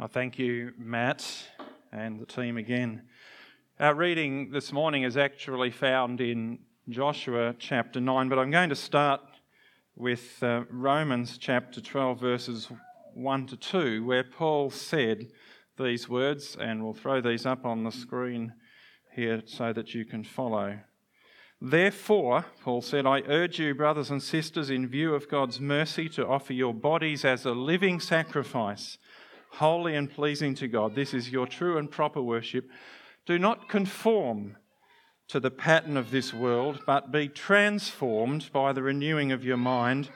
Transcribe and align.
I 0.00 0.06
thank 0.06 0.38
you, 0.38 0.74
Matt, 0.78 1.28
and 1.90 2.20
the 2.20 2.24
team 2.24 2.56
again. 2.56 3.02
Our 3.80 3.96
reading 3.96 4.52
this 4.52 4.72
morning 4.72 5.02
is 5.02 5.16
actually 5.16 5.72
found 5.72 6.20
in 6.20 6.60
Joshua 6.88 7.56
chapter 7.58 8.00
9, 8.00 8.28
but 8.28 8.38
I'm 8.38 8.52
going 8.52 8.68
to 8.68 8.76
start 8.76 9.20
with 9.96 10.40
uh, 10.40 10.62
Romans 10.70 11.36
chapter 11.36 11.80
12, 11.80 12.20
verses 12.20 12.68
1 13.14 13.46
to 13.48 13.56
2, 13.56 14.04
where 14.04 14.22
Paul 14.22 14.70
said 14.70 15.32
these 15.76 16.08
words, 16.08 16.56
and 16.60 16.84
we'll 16.84 16.94
throw 16.94 17.20
these 17.20 17.44
up 17.44 17.66
on 17.66 17.82
the 17.82 17.90
screen 17.90 18.52
here 19.16 19.42
so 19.46 19.72
that 19.72 19.94
you 19.94 20.04
can 20.04 20.22
follow. 20.22 20.78
Therefore, 21.60 22.46
Paul 22.62 22.82
said, 22.82 23.04
I 23.04 23.22
urge 23.22 23.58
you, 23.58 23.74
brothers 23.74 24.12
and 24.12 24.22
sisters, 24.22 24.70
in 24.70 24.86
view 24.86 25.16
of 25.16 25.28
God's 25.28 25.58
mercy, 25.58 26.08
to 26.10 26.24
offer 26.24 26.52
your 26.52 26.72
bodies 26.72 27.24
as 27.24 27.44
a 27.44 27.50
living 27.50 27.98
sacrifice 27.98 28.96
holy 29.50 29.94
and 29.94 30.10
pleasing 30.10 30.54
to 30.56 30.68
God. 30.68 30.94
This 30.94 31.14
is 31.14 31.30
your 31.30 31.46
true 31.46 31.78
and 31.78 31.90
proper 31.90 32.22
worship. 32.22 32.68
Do 33.26 33.38
not 33.38 33.68
conform 33.68 34.56
to 35.28 35.40
the 35.40 35.50
pattern 35.50 35.96
of 35.96 36.10
this 36.10 36.32
world, 36.32 36.80
but 36.86 37.12
be 37.12 37.28
transformed 37.28 38.50
by 38.52 38.72
the 38.72 38.82
renewing 38.82 39.30
of 39.32 39.44
your 39.44 39.56
mind. 39.58 40.10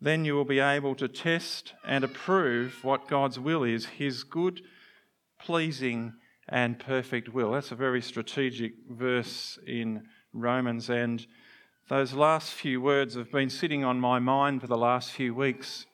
Then 0.00 0.24
you 0.24 0.34
will 0.34 0.44
be 0.44 0.58
able 0.58 0.94
to 0.96 1.08
test 1.08 1.74
and 1.86 2.04
approve 2.04 2.82
what 2.82 3.08
God's 3.08 3.38
will 3.38 3.62
is, 3.62 3.86
his 3.86 4.24
good, 4.24 4.60
pleasing, 5.38 6.14
and 6.48 6.78
perfect 6.78 7.28
will. 7.28 7.52
That's 7.52 7.72
a 7.72 7.76
very 7.76 8.02
strategic 8.02 8.72
verse 8.88 9.58
in 9.66 10.06
Romans, 10.32 10.88
and 10.90 11.24
those 11.88 12.12
last 12.12 12.52
few 12.52 12.80
words 12.80 13.14
have 13.14 13.30
been 13.30 13.50
sitting 13.50 13.84
on 13.84 14.00
my 14.00 14.18
mind 14.18 14.60
for 14.60 14.66
the 14.66 14.76
last 14.76 15.10
few 15.10 15.34
weeks 15.34 15.86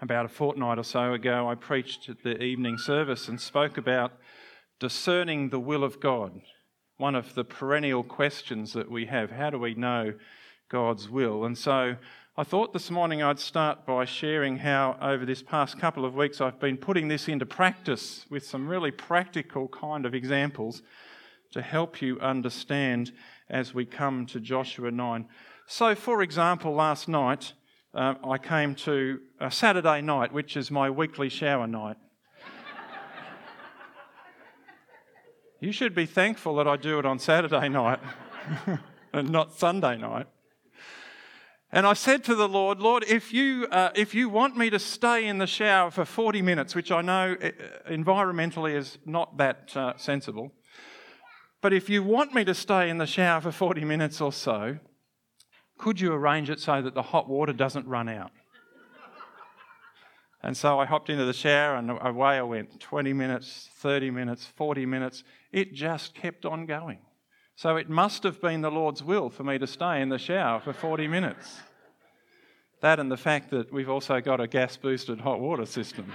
about 0.00 0.24
a 0.24 0.28
fortnight 0.28 0.78
or 0.78 0.84
so 0.84 1.12
ago, 1.12 1.48
I 1.48 1.54
preached 1.54 2.08
at 2.08 2.22
the 2.22 2.42
evening 2.42 2.78
service 2.78 3.28
and 3.28 3.40
spoke 3.40 3.76
about 3.76 4.12
discerning 4.80 5.50
the 5.50 5.60
will 5.60 5.84
of 5.84 6.00
God. 6.00 6.40
One 6.96 7.14
of 7.14 7.34
the 7.34 7.44
perennial 7.44 8.02
questions 8.02 8.72
that 8.72 8.90
we 8.90 9.06
have 9.06 9.30
how 9.30 9.50
do 9.50 9.58
we 9.58 9.74
know 9.74 10.14
God's 10.68 11.08
will? 11.08 11.44
And 11.44 11.56
so 11.56 11.96
I 12.36 12.44
thought 12.44 12.72
this 12.72 12.90
morning 12.90 13.22
I'd 13.22 13.38
start 13.38 13.86
by 13.86 14.04
sharing 14.04 14.56
how, 14.56 14.96
over 15.00 15.24
this 15.24 15.42
past 15.42 15.78
couple 15.78 16.04
of 16.04 16.14
weeks, 16.14 16.40
I've 16.40 16.58
been 16.58 16.76
putting 16.76 17.08
this 17.08 17.28
into 17.28 17.46
practice 17.46 18.26
with 18.30 18.44
some 18.44 18.68
really 18.68 18.90
practical 18.90 19.68
kind 19.68 20.04
of 20.04 20.14
examples 20.14 20.82
to 21.52 21.62
help 21.62 22.02
you 22.02 22.18
understand 22.20 23.12
as 23.48 23.72
we 23.72 23.84
come 23.86 24.26
to 24.26 24.40
Joshua 24.40 24.90
9. 24.90 25.26
So, 25.66 25.94
for 25.94 26.22
example, 26.22 26.74
last 26.74 27.08
night, 27.08 27.52
uh, 27.94 28.14
I 28.28 28.38
came 28.38 28.74
to 28.74 29.20
a 29.40 29.50
Saturday 29.50 30.00
night, 30.00 30.32
which 30.32 30.56
is 30.56 30.70
my 30.70 30.90
weekly 30.90 31.28
shower 31.28 31.66
night. 31.66 31.96
you 35.60 35.70
should 35.70 35.94
be 35.94 36.06
thankful 36.06 36.56
that 36.56 36.66
I 36.66 36.76
do 36.76 36.98
it 36.98 37.06
on 37.06 37.18
Saturday 37.18 37.68
night 37.68 38.00
and 39.12 39.30
not 39.30 39.52
Sunday 39.52 39.96
night. 39.96 40.26
And 41.70 41.86
I 41.86 41.94
said 41.94 42.22
to 42.24 42.34
the 42.34 42.48
Lord, 42.48 42.78
Lord, 42.78 43.04
if 43.08 43.32
you, 43.32 43.66
uh, 43.70 43.90
if 43.94 44.14
you 44.14 44.28
want 44.28 44.56
me 44.56 44.70
to 44.70 44.78
stay 44.78 45.26
in 45.26 45.38
the 45.38 45.46
shower 45.46 45.90
for 45.90 46.04
40 46.04 46.42
minutes, 46.42 46.74
which 46.74 46.92
I 46.92 47.00
know 47.00 47.36
uh, 47.40 47.50
environmentally 47.90 48.74
is 48.74 48.98
not 49.04 49.36
that 49.38 49.76
uh, 49.76 49.94
sensible, 49.96 50.52
but 51.60 51.72
if 51.72 51.88
you 51.88 52.02
want 52.02 52.34
me 52.34 52.44
to 52.44 52.54
stay 52.54 52.90
in 52.90 52.98
the 52.98 53.06
shower 53.06 53.40
for 53.40 53.50
40 53.50 53.84
minutes 53.84 54.20
or 54.20 54.32
so, 54.32 54.78
could 55.84 56.00
you 56.00 56.14
arrange 56.14 56.48
it 56.48 56.60
so 56.60 56.80
that 56.80 56.94
the 56.94 57.02
hot 57.02 57.28
water 57.28 57.52
doesn't 57.52 57.86
run 57.86 58.08
out? 58.08 58.30
And 60.42 60.56
so 60.56 60.80
I 60.80 60.86
hopped 60.86 61.10
into 61.10 61.26
the 61.26 61.34
shower 61.34 61.76
and 61.76 61.90
away 61.90 62.38
I 62.38 62.42
went 62.42 62.80
20 62.80 63.12
minutes, 63.12 63.68
30 63.80 64.10
minutes, 64.10 64.46
40 64.46 64.86
minutes. 64.86 65.24
It 65.52 65.74
just 65.74 66.14
kept 66.14 66.46
on 66.46 66.64
going. 66.64 67.00
So 67.56 67.76
it 67.76 67.90
must 67.90 68.22
have 68.22 68.40
been 68.40 68.62
the 68.62 68.70
Lord's 68.70 69.04
will 69.04 69.28
for 69.28 69.44
me 69.44 69.58
to 69.58 69.66
stay 69.66 70.00
in 70.00 70.08
the 70.08 70.16
shower 70.16 70.58
for 70.58 70.72
40 70.72 71.06
minutes. 71.06 71.60
That 72.80 72.98
and 72.98 73.12
the 73.12 73.18
fact 73.18 73.50
that 73.50 73.70
we've 73.70 73.90
also 73.90 74.22
got 74.22 74.40
a 74.40 74.48
gas 74.48 74.78
boosted 74.78 75.20
hot 75.20 75.38
water 75.38 75.66
system. 75.66 76.10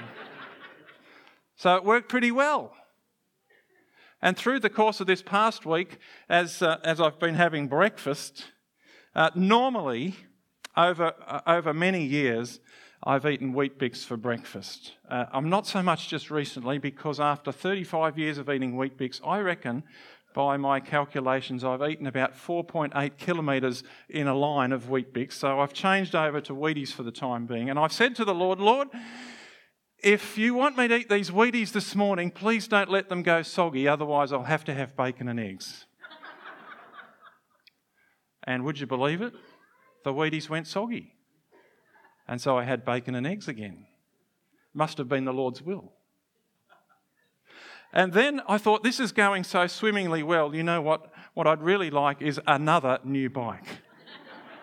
so 1.55 1.75
it 1.75 1.85
worked 1.85 2.09
pretty 2.09 2.31
well. 2.31 2.73
And 4.19 4.35
through 4.35 4.61
the 4.61 4.69
course 4.71 4.99
of 4.99 5.05
this 5.05 5.21
past 5.21 5.63
week, 5.63 5.99
as, 6.27 6.63
uh, 6.63 6.77
as 6.83 6.99
I've 6.99 7.19
been 7.19 7.35
having 7.35 7.67
breakfast, 7.67 8.45
uh, 9.19 9.29
normally, 9.35 10.15
over, 10.77 11.13
uh, 11.27 11.41
over 11.45 11.73
many 11.73 12.05
years, 12.05 12.61
I've 13.03 13.25
eaten 13.25 13.53
Weet-Bix 13.53 14.05
for 14.05 14.15
breakfast. 14.15 14.93
Uh, 15.09 15.25
I'm 15.33 15.49
not 15.49 15.67
so 15.67 15.83
much 15.83 16.07
just 16.07 16.31
recently 16.31 16.77
because 16.77 17.19
after 17.19 17.51
35 17.51 18.17
years 18.17 18.37
of 18.37 18.49
eating 18.49 18.77
Weet-Bix, 18.77 19.19
I 19.27 19.39
reckon 19.39 19.83
by 20.33 20.55
my 20.55 20.79
calculations, 20.79 21.65
I've 21.65 21.81
eaten 21.81 22.07
about 22.07 22.33
4.8 22.33 23.17
kilometres 23.17 23.83
in 24.07 24.27
a 24.27 24.33
line 24.33 24.71
of 24.71 24.89
Weet-Bix. 24.89 25.33
So 25.33 25.59
I've 25.59 25.73
changed 25.73 26.15
over 26.15 26.39
to 26.39 26.53
Wheaties 26.53 26.93
for 26.93 27.03
the 27.03 27.11
time 27.11 27.45
being. 27.45 27.69
And 27.69 27.77
I've 27.77 27.91
said 27.91 28.15
to 28.15 28.25
the 28.25 28.33
Lord, 28.33 28.61
Lord, 28.61 28.87
if 30.01 30.37
you 30.37 30.53
want 30.53 30.77
me 30.77 30.87
to 30.87 30.95
eat 30.95 31.09
these 31.09 31.29
Wheaties 31.29 31.73
this 31.73 31.93
morning, 31.93 32.31
please 32.31 32.69
don't 32.69 32.89
let 32.89 33.09
them 33.09 33.23
go 33.23 33.41
soggy, 33.41 33.85
otherwise, 33.85 34.31
I'll 34.31 34.43
have 34.43 34.63
to 34.63 34.73
have 34.73 34.95
bacon 34.95 35.27
and 35.27 35.41
eggs. 35.41 35.87
And 38.43 38.63
would 38.63 38.79
you 38.79 38.87
believe 38.87 39.21
it? 39.21 39.33
The 40.03 40.13
Wheaties 40.13 40.49
went 40.49 40.67
soggy. 40.67 41.13
And 42.27 42.39
so 42.39 42.57
I 42.57 42.63
had 42.63 42.85
bacon 42.85 43.15
and 43.15 43.25
eggs 43.25 43.47
again. 43.47 43.85
Must 44.73 44.97
have 44.97 45.09
been 45.09 45.25
the 45.25 45.33
Lord's 45.33 45.61
will. 45.61 45.91
And 47.91 48.13
then 48.13 48.41
I 48.47 48.59
thought, 48.59 48.83
this 48.83 48.99
is 48.99 49.11
going 49.11 49.43
so 49.43 49.65
swimmingly 49.65 50.21
well. 50.21 50.53
You 50.53 50.61
know 50.61 50.81
what? 50.81 51.11
What 51.33 51.47
I'd 51.47 51.61
really 51.61 51.89
like 51.89 52.21
is 52.21 52.39
another 52.45 52.99
new 53.03 53.29
bike. 53.29 53.65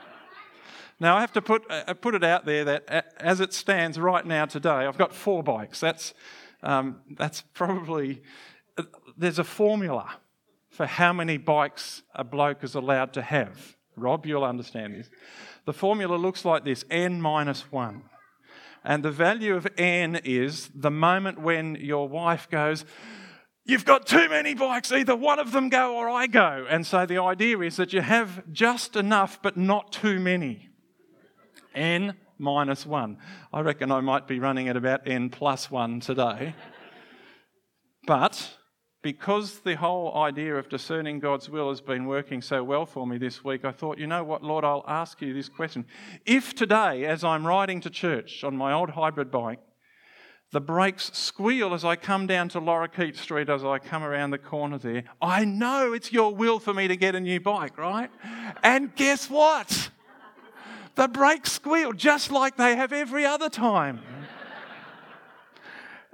now, 1.00 1.16
I 1.16 1.20
have 1.20 1.32
to 1.32 1.42
put, 1.42 1.68
uh, 1.68 1.92
put 1.94 2.14
it 2.14 2.22
out 2.22 2.46
there 2.46 2.64
that 2.64 3.14
as 3.18 3.40
it 3.40 3.52
stands 3.52 3.98
right 3.98 4.24
now 4.24 4.46
today, 4.46 4.70
I've 4.70 4.98
got 4.98 5.12
four 5.12 5.42
bikes. 5.42 5.80
That's, 5.80 6.14
um, 6.62 7.00
that's 7.16 7.42
probably, 7.52 8.22
uh, 8.78 8.84
there's 9.16 9.40
a 9.40 9.44
formula 9.44 10.14
for 10.76 10.86
how 10.86 11.12
many 11.12 11.38
bikes 11.38 12.02
a 12.14 12.22
bloke 12.22 12.62
is 12.62 12.74
allowed 12.74 13.14
to 13.14 13.22
have. 13.22 13.76
Rob, 13.96 14.26
you'll 14.26 14.44
understand 14.44 14.94
this. 14.94 15.08
The 15.64 15.72
formula 15.72 16.16
looks 16.16 16.44
like 16.44 16.64
this 16.64 16.84
n 16.90 17.20
minus 17.20 17.72
1. 17.72 18.02
And 18.84 19.02
the 19.02 19.10
value 19.10 19.56
of 19.56 19.66
n 19.78 20.20
is 20.22 20.70
the 20.74 20.90
moment 20.90 21.40
when 21.40 21.76
your 21.76 22.08
wife 22.08 22.48
goes, 22.50 22.84
You've 23.64 23.84
got 23.84 24.06
too 24.06 24.28
many 24.28 24.54
bikes, 24.54 24.92
either 24.92 25.16
one 25.16 25.40
of 25.40 25.50
them 25.50 25.70
go 25.70 25.96
or 25.96 26.08
I 26.08 26.28
go. 26.28 26.66
And 26.70 26.86
so 26.86 27.04
the 27.04 27.20
idea 27.20 27.58
is 27.58 27.74
that 27.76 27.92
you 27.92 28.00
have 28.00 28.44
just 28.52 28.94
enough, 28.94 29.40
but 29.42 29.56
not 29.56 29.90
too 29.90 30.20
many. 30.20 30.68
n 31.74 32.14
minus 32.38 32.86
1. 32.86 33.18
I 33.52 33.60
reckon 33.60 33.90
I 33.90 34.00
might 34.00 34.28
be 34.28 34.38
running 34.38 34.68
at 34.68 34.76
about 34.76 35.08
n 35.08 35.30
plus 35.30 35.68
1 35.68 35.98
today. 35.98 36.54
But 38.06 38.56
because 39.06 39.60
the 39.60 39.76
whole 39.76 40.16
idea 40.16 40.56
of 40.56 40.68
discerning 40.68 41.20
God's 41.20 41.48
will 41.48 41.68
has 41.68 41.80
been 41.80 42.06
working 42.06 42.42
so 42.42 42.64
well 42.64 42.84
for 42.84 43.06
me 43.06 43.18
this 43.18 43.44
week, 43.44 43.64
I 43.64 43.70
thought, 43.70 43.98
you 43.98 44.08
know 44.08 44.24
what, 44.24 44.42
Lord, 44.42 44.64
I'll 44.64 44.84
ask 44.88 45.22
you 45.22 45.32
this 45.32 45.48
question. 45.48 45.86
If 46.24 46.56
today, 46.56 47.04
as 47.04 47.22
I'm 47.22 47.46
riding 47.46 47.80
to 47.82 47.88
church 47.88 48.42
on 48.42 48.56
my 48.56 48.72
old 48.72 48.90
hybrid 48.90 49.30
bike, 49.30 49.60
the 50.50 50.60
brakes 50.60 51.12
squeal 51.14 51.72
as 51.72 51.84
I 51.84 51.94
come 51.94 52.26
down 52.26 52.48
to 52.48 52.60
Lorikeet 52.60 53.16
Street 53.16 53.48
as 53.48 53.64
I 53.64 53.78
come 53.78 54.02
around 54.02 54.32
the 54.32 54.38
corner 54.38 54.76
there, 54.76 55.04
I 55.22 55.44
know 55.44 55.92
it's 55.92 56.12
your 56.12 56.34
will 56.34 56.58
for 56.58 56.74
me 56.74 56.88
to 56.88 56.96
get 56.96 57.14
a 57.14 57.20
new 57.20 57.38
bike, 57.38 57.78
right? 57.78 58.10
And 58.64 58.92
guess 58.96 59.30
what? 59.30 59.90
The 60.96 61.06
brakes 61.06 61.52
squeal 61.52 61.92
just 61.92 62.32
like 62.32 62.56
they 62.56 62.74
have 62.74 62.92
every 62.92 63.24
other 63.24 63.50
time. 63.50 64.00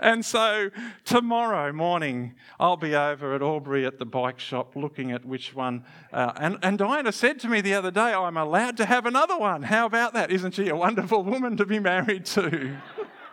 And 0.02 0.24
so 0.24 0.70
tomorrow 1.04 1.72
morning, 1.72 2.34
I'll 2.58 2.76
be 2.76 2.96
over 2.96 3.36
at 3.36 3.40
Albury 3.40 3.86
at 3.86 4.00
the 4.00 4.04
bike 4.04 4.40
shop 4.40 4.74
looking 4.74 5.12
at 5.12 5.24
which 5.24 5.54
one. 5.54 5.84
Uh, 6.12 6.32
and, 6.36 6.58
and 6.60 6.76
Diana 6.76 7.12
said 7.12 7.38
to 7.40 7.48
me 7.48 7.60
the 7.60 7.74
other 7.74 7.92
day, 7.92 8.12
I'm 8.12 8.36
allowed 8.36 8.76
to 8.78 8.84
have 8.84 9.06
another 9.06 9.38
one. 9.38 9.62
How 9.62 9.86
about 9.86 10.12
that? 10.14 10.32
Isn't 10.32 10.54
she 10.54 10.68
a 10.68 10.74
wonderful 10.74 11.22
woman 11.22 11.56
to 11.56 11.64
be 11.64 11.78
married 11.78 12.26
to? 12.26 12.76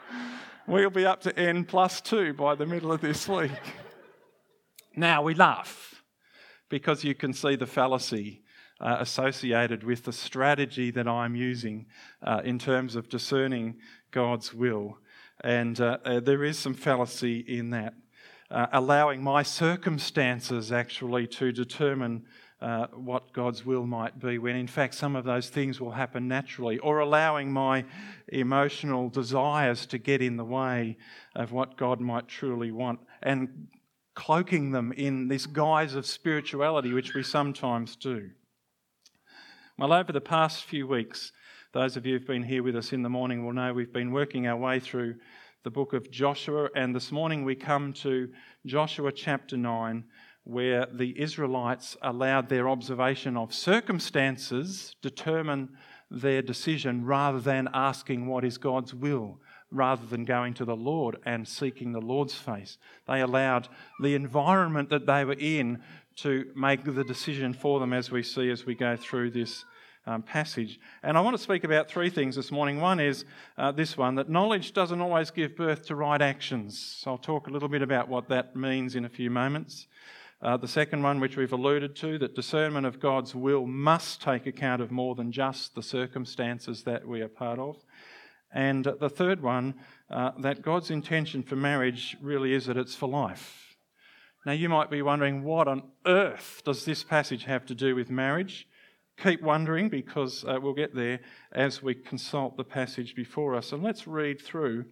we'll 0.67 0.91
be 0.91 1.07
up 1.07 1.21
to 1.21 1.37
N 1.37 1.65
plus 1.65 2.01
two 2.01 2.33
by 2.33 2.53
the 2.53 2.67
middle 2.67 2.91
of 2.91 3.01
this 3.01 3.27
week. 3.27 3.51
Now 4.95 5.23
we 5.23 5.33
laugh 5.33 6.03
because 6.69 7.03
you 7.03 7.15
can 7.15 7.33
see 7.33 7.55
the 7.55 7.65
fallacy 7.65 8.43
uh, 8.79 8.97
associated 8.99 9.83
with 9.83 10.03
the 10.03 10.13
strategy 10.13 10.91
that 10.91 11.07
I'm 11.07 11.35
using 11.35 11.87
uh, 12.21 12.41
in 12.45 12.59
terms 12.59 12.95
of 12.95 13.09
discerning 13.09 13.77
God's 14.11 14.53
will. 14.53 14.99
And 15.41 15.79
uh, 15.79 15.97
uh, 16.03 16.19
there 16.19 16.43
is 16.43 16.59
some 16.59 16.73
fallacy 16.73 17.39
in 17.39 17.69
that, 17.69 17.93
uh, 18.51 18.67
allowing 18.73 19.23
my 19.23 19.43
circumstances 19.43 20.71
actually 20.71 21.27
to 21.27 21.51
determine 21.51 22.25
uh, 22.61 22.87
what 22.87 23.31
God's 23.31 23.65
will 23.65 23.85
might 23.85 24.19
be, 24.19 24.37
when 24.37 24.57
in 24.57 24.67
fact 24.67 24.93
some 24.93 25.15
of 25.15 25.23
those 25.23 25.47
things 25.47 25.79
will 25.79 25.91
happen 25.91 26.27
naturally, 26.27 26.77
or 26.79 26.99
allowing 26.99 27.53
my 27.53 27.85
emotional 28.27 29.09
desires 29.09 29.85
to 29.85 29.97
get 29.97 30.21
in 30.21 30.35
the 30.35 30.43
way 30.43 30.97
of 31.35 31.53
what 31.53 31.77
God 31.77 32.01
might 32.01 32.27
truly 32.27 32.71
want, 32.71 32.99
and 33.23 33.67
cloaking 34.13 34.71
them 34.71 34.91
in 34.91 35.29
this 35.29 35.45
guise 35.45 35.95
of 35.95 36.05
spirituality, 36.05 36.91
which 36.91 37.13
we 37.13 37.23
sometimes 37.23 37.95
do. 37.95 38.29
Well, 39.77 39.93
over 39.93 40.11
the 40.11 40.19
past 40.19 40.65
few 40.65 40.85
weeks, 40.85 41.31
those 41.71 41.95
of 41.95 42.05
you 42.05 42.13
who've 42.13 42.25
been 42.25 42.41
here 42.41 42.63
with 42.63 42.75
us 42.75 42.93
in 42.93 43.03
the 43.03 43.09
morning 43.09 43.45
will 43.45 43.53
know 43.53 43.71
we've 43.71 43.93
been 43.93 44.11
working 44.11 44.47
our 44.47 44.57
way 44.57 44.79
through 44.79 45.15
the 45.63 45.69
book 45.69 45.93
of 45.93 46.09
Joshua, 46.09 46.69
and 46.75 46.95
this 46.95 47.11
morning 47.11 47.45
we 47.45 47.53
come 47.53 47.93
to 47.93 48.29
Joshua 48.65 49.11
chapter 49.11 49.55
9, 49.55 50.03
where 50.45 50.87
the 50.91 51.13
Israelites 51.21 51.95
allowed 52.01 52.49
their 52.49 52.67
observation 52.67 53.37
of 53.37 53.53
circumstances 53.53 54.95
determine 55.03 55.69
their 56.09 56.41
decision 56.41 57.05
rather 57.05 57.39
than 57.39 57.69
asking 57.71 58.25
what 58.25 58.43
is 58.43 58.57
God's 58.57 58.95
will, 58.95 59.39
rather 59.69 60.07
than 60.07 60.25
going 60.25 60.55
to 60.55 60.65
the 60.65 60.75
Lord 60.75 61.17
and 61.23 61.47
seeking 61.47 61.91
the 61.91 62.01
Lord's 62.01 62.33
face. 62.33 62.79
They 63.07 63.21
allowed 63.21 63.67
the 64.01 64.15
environment 64.15 64.89
that 64.89 65.05
they 65.05 65.23
were 65.23 65.33
in 65.37 65.83
to 66.15 66.51
make 66.55 66.83
the 66.83 67.03
decision 67.03 67.53
for 67.53 67.79
them, 67.79 67.93
as 67.93 68.09
we 68.09 68.23
see 68.23 68.49
as 68.49 68.65
we 68.65 68.73
go 68.73 68.95
through 68.95 69.29
this 69.29 69.65
um, 70.09 70.23
passage. 70.23 70.79
And 71.03 71.17
I 71.17 71.21
want 71.21 71.37
to 71.37 71.43
speak 71.43 71.63
about 71.63 71.87
three 71.87 72.09
things 72.09 72.35
this 72.35 72.51
morning. 72.51 72.81
One 72.81 72.99
is 72.99 73.25
uh, 73.57 73.71
this 73.71 73.95
one 73.95 74.15
that 74.15 74.27
knowledge 74.27 74.73
doesn't 74.73 74.99
always 74.99 75.29
give 75.29 75.55
birth 75.55 75.85
to 75.85 75.95
right 75.95 76.21
actions. 76.21 77.03
I'll 77.05 77.19
talk 77.19 77.47
a 77.47 77.51
little 77.51 77.69
bit 77.69 77.83
about 77.83 78.09
what 78.09 78.27
that 78.29 78.55
means 78.55 78.95
in 78.95 79.05
a 79.05 79.09
few 79.09 79.29
moments. 79.29 79.85
Uh, 80.41 80.57
the 80.57 80.67
second 80.67 81.03
one, 81.03 81.19
which 81.19 81.37
we've 81.37 81.53
alluded 81.53 81.95
to, 81.97 82.17
that 82.17 82.33
discernment 82.33 82.87
of 82.87 82.99
God's 82.99 83.35
will 83.35 83.67
must 83.67 84.21
take 84.21 84.47
account 84.47 84.81
of 84.81 84.89
more 84.89 85.13
than 85.13 85.31
just 85.31 85.75
the 85.75 85.83
circumstances 85.83 86.83
that 86.83 87.07
we 87.07 87.21
are 87.21 87.27
part 87.27 87.59
of. 87.59 87.77
And 88.51 88.85
the 88.85 89.09
third 89.09 89.43
one, 89.43 89.75
uh, 90.09 90.31
that 90.39 90.63
God's 90.63 90.89
intention 90.89 91.43
for 91.43 91.55
marriage 91.55 92.17
really 92.19 92.53
is 92.53 92.65
that 92.65 92.77
it's 92.77 92.95
for 92.95 93.07
life. 93.07 93.75
Now, 94.43 94.53
you 94.53 94.69
might 94.69 94.89
be 94.89 95.03
wondering, 95.03 95.43
what 95.43 95.67
on 95.67 95.83
earth 96.07 96.63
does 96.65 96.83
this 96.85 97.03
passage 97.03 97.43
have 97.43 97.65
to 97.67 97.75
do 97.75 97.93
with 97.93 98.09
marriage? 98.09 98.65
Keep 99.23 99.41
wondering 99.41 99.89
because 99.89 100.45
uh, 100.45 100.57
we'll 100.61 100.73
get 100.73 100.95
there 100.95 101.19
as 101.51 101.83
we 101.83 101.93
consult 101.93 102.55
the 102.57 102.63
passage 102.63 103.15
before 103.15 103.55
us. 103.55 103.71
And 103.71 103.83
let's 103.83 104.07
read 104.07 104.41
through 104.41 104.85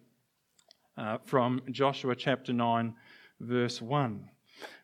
uh, 0.97 1.19
from 1.23 1.61
Joshua 1.71 2.15
chapter 2.15 2.53
9, 2.53 2.93
verse 3.39 3.81
1 3.81 4.29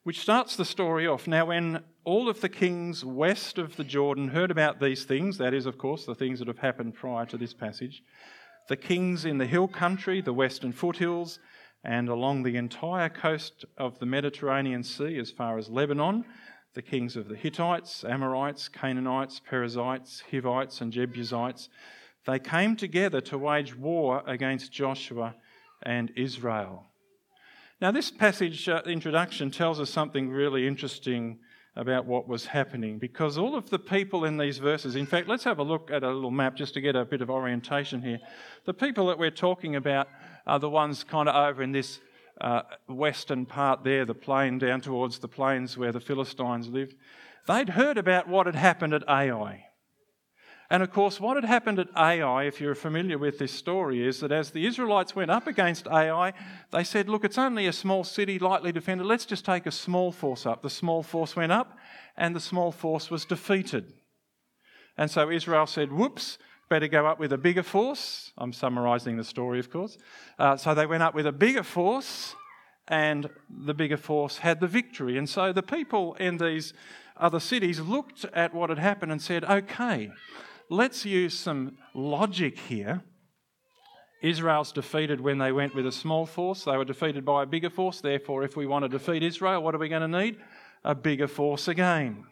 which 0.03 0.19
starts 0.19 0.55
the 0.55 0.65
story 0.65 1.07
off. 1.07 1.27
Now, 1.27 1.45
when 1.45 1.83
all 2.03 2.29
of 2.29 2.41
the 2.41 2.49
kings 2.49 3.05
west 3.05 3.57
of 3.57 3.75
the 3.75 3.83
Jordan 3.83 4.29
heard 4.29 4.51
about 4.51 4.79
these 4.79 5.05
things, 5.05 5.37
that 5.37 5.53
is, 5.53 5.65
of 5.65 5.77
course, 5.77 6.05
the 6.05 6.15
things 6.15 6.39
that 6.39 6.47
have 6.47 6.59
happened 6.59 6.95
prior 6.95 7.25
to 7.27 7.37
this 7.37 7.53
passage, 7.53 8.03
the 8.67 8.75
kings 8.75 9.25
in 9.25 9.37
the 9.37 9.45
hill 9.45 9.67
country, 9.67 10.21
the 10.21 10.33
western 10.33 10.73
foothills, 10.73 11.39
and 11.83 12.07
along 12.07 12.43
the 12.43 12.55
entire 12.55 13.09
coast 13.09 13.65
of 13.77 13.99
the 13.99 14.05
Mediterranean 14.05 14.83
Sea 14.83 15.17
as 15.17 15.31
far 15.31 15.57
as 15.57 15.69
Lebanon, 15.69 16.25
the 16.73 16.81
kings 16.81 17.15
of 17.15 17.27
the 17.27 17.35
Hittites, 17.35 18.03
Amorites, 18.03 18.67
Canaanites, 18.67 19.39
Perizzites, 19.39 20.23
Hivites, 20.31 20.81
and 20.81 20.91
Jebusites, 20.91 21.69
they 22.25 22.39
came 22.39 22.75
together 22.75 23.21
to 23.21 23.37
wage 23.37 23.75
war 23.75 24.23
against 24.25 24.71
Joshua 24.71 25.35
and 25.81 26.11
Israel. 26.15 26.85
Now, 27.81 27.91
this 27.91 28.09
passage 28.09 28.69
uh, 28.69 28.81
introduction 28.85 29.51
tells 29.51 29.79
us 29.79 29.89
something 29.89 30.29
really 30.29 30.67
interesting 30.67 31.39
about 31.75 32.05
what 32.05 32.27
was 32.27 32.45
happening 32.45 32.99
because 32.99 33.37
all 33.37 33.55
of 33.55 33.69
the 33.69 33.79
people 33.79 34.25
in 34.25 34.37
these 34.37 34.59
verses, 34.59 34.95
in 34.95 35.05
fact, 35.05 35.27
let's 35.27 35.43
have 35.43 35.59
a 35.59 35.63
look 35.63 35.89
at 35.91 36.03
a 36.03 36.11
little 36.11 36.31
map 36.31 36.55
just 36.55 36.75
to 36.75 36.81
get 36.81 36.95
a 36.95 37.03
bit 37.03 37.21
of 37.21 37.29
orientation 37.29 38.01
here. 38.01 38.19
The 38.65 38.73
people 38.73 39.07
that 39.07 39.17
we're 39.17 39.31
talking 39.31 39.75
about 39.75 40.07
are 40.45 40.59
the 40.59 40.69
ones 40.69 41.03
kind 41.03 41.27
of 41.27 41.35
over 41.35 41.63
in 41.63 41.71
this 41.71 41.99
uh, 42.41 42.63
western 42.87 43.45
part 43.45 43.83
there, 43.83 44.05
the 44.05 44.13
plain 44.13 44.57
down 44.57 44.81
towards 44.81 45.19
the 45.19 45.27
plains 45.27 45.77
where 45.77 45.91
the 45.91 45.99
Philistines 45.99 46.67
lived. 46.67 46.95
They'd 47.47 47.69
heard 47.69 47.97
about 47.97 48.27
what 48.27 48.45
had 48.45 48.55
happened 48.55 48.93
at 48.93 49.07
Ai. 49.07 49.65
And 50.69 50.81
of 50.81 50.91
course, 50.91 51.19
what 51.19 51.35
had 51.35 51.45
happened 51.45 51.77
at 51.77 51.89
Ai, 51.95 52.45
if 52.45 52.59
you're 52.59 52.73
familiar 52.73 53.17
with 53.17 53.37
this 53.37 53.51
story, 53.51 54.05
is 54.05 54.21
that 54.21 54.31
as 54.31 54.51
the 54.51 54.65
Israelites 54.65 55.15
went 55.15 55.29
up 55.29 55.45
against 55.45 55.87
Ai, 55.87 56.33
they 56.71 56.83
said, 56.83 57.09
Look, 57.09 57.23
it's 57.23 57.37
only 57.37 57.67
a 57.67 57.73
small 57.73 58.03
city, 58.03 58.39
lightly 58.39 58.71
defended. 58.71 59.05
Let's 59.05 59.25
just 59.25 59.45
take 59.45 59.65
a 59.65 59.71
small 59.71 60.11
force 60.11 60.45
up. 60.45 60.63
The 60.63 60.69
small 60.69 61.03
force 61.03 61.35
went 61.35 61.51
up, 61.51 61.77
and 62.17 62.35
the 62.35 62.39
small 62.39 62.71
force 62.71 63.11
was 63.11 63.25
defeated. 63.25 63.93
And 64.97 65.11
so 65.11 65.29
Israel 65.29 65.67
said, 65.67 65.91
Whoops, 65.91 66.37
better 66.73 66.87
go 66.87 67.05
up 67.05 67.19
with 67.19 67.31
a 67.31 67.37
bigger 67.37 67.61
force. 67.61 68.31
I'm 68.35 68.51
summarising 68.51 69.15
the 69.15 69.23
story, 69.23 69.59
of 69.59 69.69
course. 69.69 69.95
Uh, 70.39 70.57
so 70.57 70.73
they 70.73 70.87
went 70.87 71.03
up 71.03 71.13
with 71.13 71.27
a 71.27 71.31
bigger 71.31 71.61
force, 71.61 72.33
and 72.87 73.29
the 73.47 73.75
bigger 73.75 73.95
force 73.95 74.39
had 74.39 74.59
the 74.59 74.65
victory. 74.65 75.15
And 75.19 75.29
so 75.29 75.53
the 75.53 75.61
people 75.61 76.15
in 76.15 76.37
these 76.37 76.73
other 77.15 77.39
cities 77.39 77.79
looked 77.79 78.25
at 78.33 78.55
what 78.55 78.71
had 78.71 78.79
happened 78.79 79.11
and 79.11 79.21
said, 79.21 79.43
Okay, 79.43 80.09
let's 80.67 81.05
use 81.05 81.37
some 81.37 81.77
logic 81.93 82.57
here. 82.57 83.03
Israel's 84.23 84.71
defeated 84.71 85.21
when 85.21 85.37
they 85.37 85.51
went 85.51 85.75
with 85.75 85.85
a 85.85 85.91
small 85.91 86.25
force. 86.25 86.63
They 86.63 86.75
were 86.75 86.85
defeated 86.85 87.23
by 87.23 87.43
a 87.43 87.45
bigger 87.45 87.69
force. 87.69 88.01
Therefore, 88.01 88.41
if 88.41 88.57
we 88.57 88.65
want 88.65 88.83
to 88.83 88.89
defeat 88.89 89.21
Israel, 89.21 89.61
what 89.61 89.75
are 89.75 89.77
we 89.77 89.89
going 89.89 90.11
to 90.11 90.19
need? 90.23 90.37
A 90.83 90.95
bigger 90.95 91.27
force 91.27 91.67
again. 91.67 92.25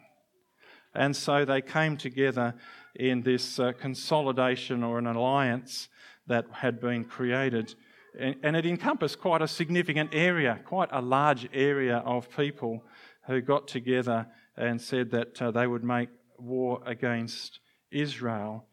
And 0.96 1.14
so 1.14 1.44
they 1.44 1.62
came 1.62 1.96
together 1.96 2.54
in 2.94 3.22
this 3.22 3.58
uh, 3.58 3.72
consolidation 3.72 4.82
or 4.82 4.98
an 4.98 5.06
alliance 5.06 5.88
that 6.26 6.46
had 6.52 6.80
been 6.80 7.04
created. 7.04 7.74
And, 8.18 8.36
and 8.42 8.56
it 8.56 8.66
encompassed 8.66 9.20
quite 9.20 9.42
a 9.42 9.48
significant 9.48 10.10
area, 10.14 10.60
quite 10.64 10.90
a 10.92 11.00
large 11.00 11.48
area 11.52 11.98
of 11.98 12.30
people 12.36 12.84
who 13.26 13.40
got 13.40 13.68
together 13.68 14.26
and 14.56 14.80
said 14.80 15.10
that 15.10 15.40
uh, 15.40 15.50
they 15.50 15.66
would 15.66 15.84
make 15.84 16.08
war 16.38 16.82
against 16.84 17.60
Israel, 17.90 18.66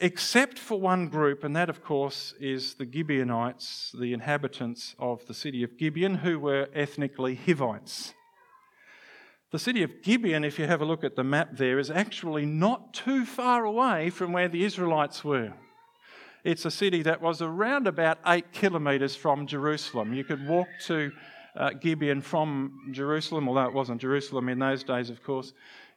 except 0.00 0.58
for 0.58 0.80
one 0.80 1.08
group, 1.08 1.44
and 1.44 1.56
that, 1.56 1.70
of 1.70 1.82
course, 1.82 2.34
is 2.40 2.74
the 2.74 2.88
Gibeonites, 2.90 3.94
the 3.98 4.12
inhabitants 4.12 4.94
of 4.98 5.24
the 5.26 5.34
city 5.34 5.62
of 5.62 5.78
Gibeon, 5.78 6.16
who 6.16 6.38
were 6.38 6.68
ethnically 6.74 7.34
Hivites. 7.34 8.12
The 9.52 9.58
city 9.60 9.84
of 9.84 10.02
Gibeon, 10.02 10.44
if 10.44 10.58
you 10.58 10.66
have 10.66 10.80
a 10.80 10.84
look 10.84 11.04
at 11.04 11.14
the 11.14 11.22
map 11.22 11.50
there, 11.56 11.78
is 11.78 11.90
actually 11.90 12.44
not 12.44 12.92
too 12.92 13.24
far 13.24 13.64
away 13.64 14.10
from 14.10 14.32
where 14.32 14.48
the 14.48 14.64
Israelites 14.64 15.22
were. 15.22 15.52
It's 16.42 16.64
a 16.64 16.70
city 16.70 17.02
that 17.02 17.20
was 17.20 17.40
around 17.40 17.86
about 17.86 18.18
eight 18.26 18.52
kilometres 18.52 19.14
from 19.14 19.46
Jerusalem. 19.46 20.14
You 20.14 20.24
could 20.24 20.46
walk 20.48 20.66
to 20.86 21.12
uh, 21.56 21.70
Gibeon 21.70 22.22
from 22.22 22.90
Jerusalem, 22.90 23.48
although 23.48 23.66
it 23.66 23.72
wasn't 23.72 24.00
Jerusalem 24.00 24.48
in 24.48 24.58
those 24.58 24.82
days, 24.82 25.10
of 25.10 25.22
course, 25.22 25.52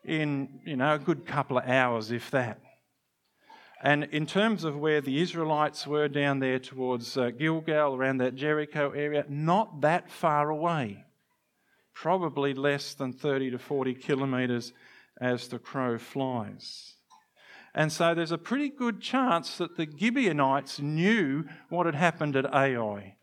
in 0.05 0.61
you 0.65 0.77
know 0.77 0.93
a 0.93 0.99
good 0.99 1.25
couple 1.25 1.57
of 1.57 1.67
hours, 1.67 2.11
if 2.11 2.29
that. 2.31 2.59
And 3.81 4.05
in 4.05 4.25
terms 4.25 4.63
of 4.63 4.77
where 4.77 5.01
the 5.01 5.21
Israelites 5.21 5.87
were 5.87 6.07
down 6.07 6.39
there 6.39 6.59
towards 6.59 7.17
uh, 7.17 7.31
Gilgal, 7.31 7.95
around 7.95 8.17
that 8.17 8.35
Jericho 8.35 8.91
area, 8.91 9.25
not 9.27 9.81
that 9.81 10.11
far 10.11 10.49
away. 10.49 11.05
Probably 12.01 12.53
less 12.53 12.93
than 12.93 13.11
30 13.11 13.51
to 13.51 13.59
40 13.59 13.93
kilometres 13.95 14.71
as 15.19 15.49
the 15.49 15.59
crow 15.59 15.97
flies. 15.97 16.93
And 17.75 17.91
so 17.91 18.15
there's 18.15 18.31
a 18.31 18.37
pretty 18.37 18.69
good 18.69 19.01
chance 19.01 19.57
that 19.57 19.75
the 19.75 19.85
Gibeonites 19.85 20.79
knew 20.79 21.43
what 21.67 21.85
had 21.85 21.95
happened 21.95 22.37
at 22.37 22.53
Ai. 22.55 23.17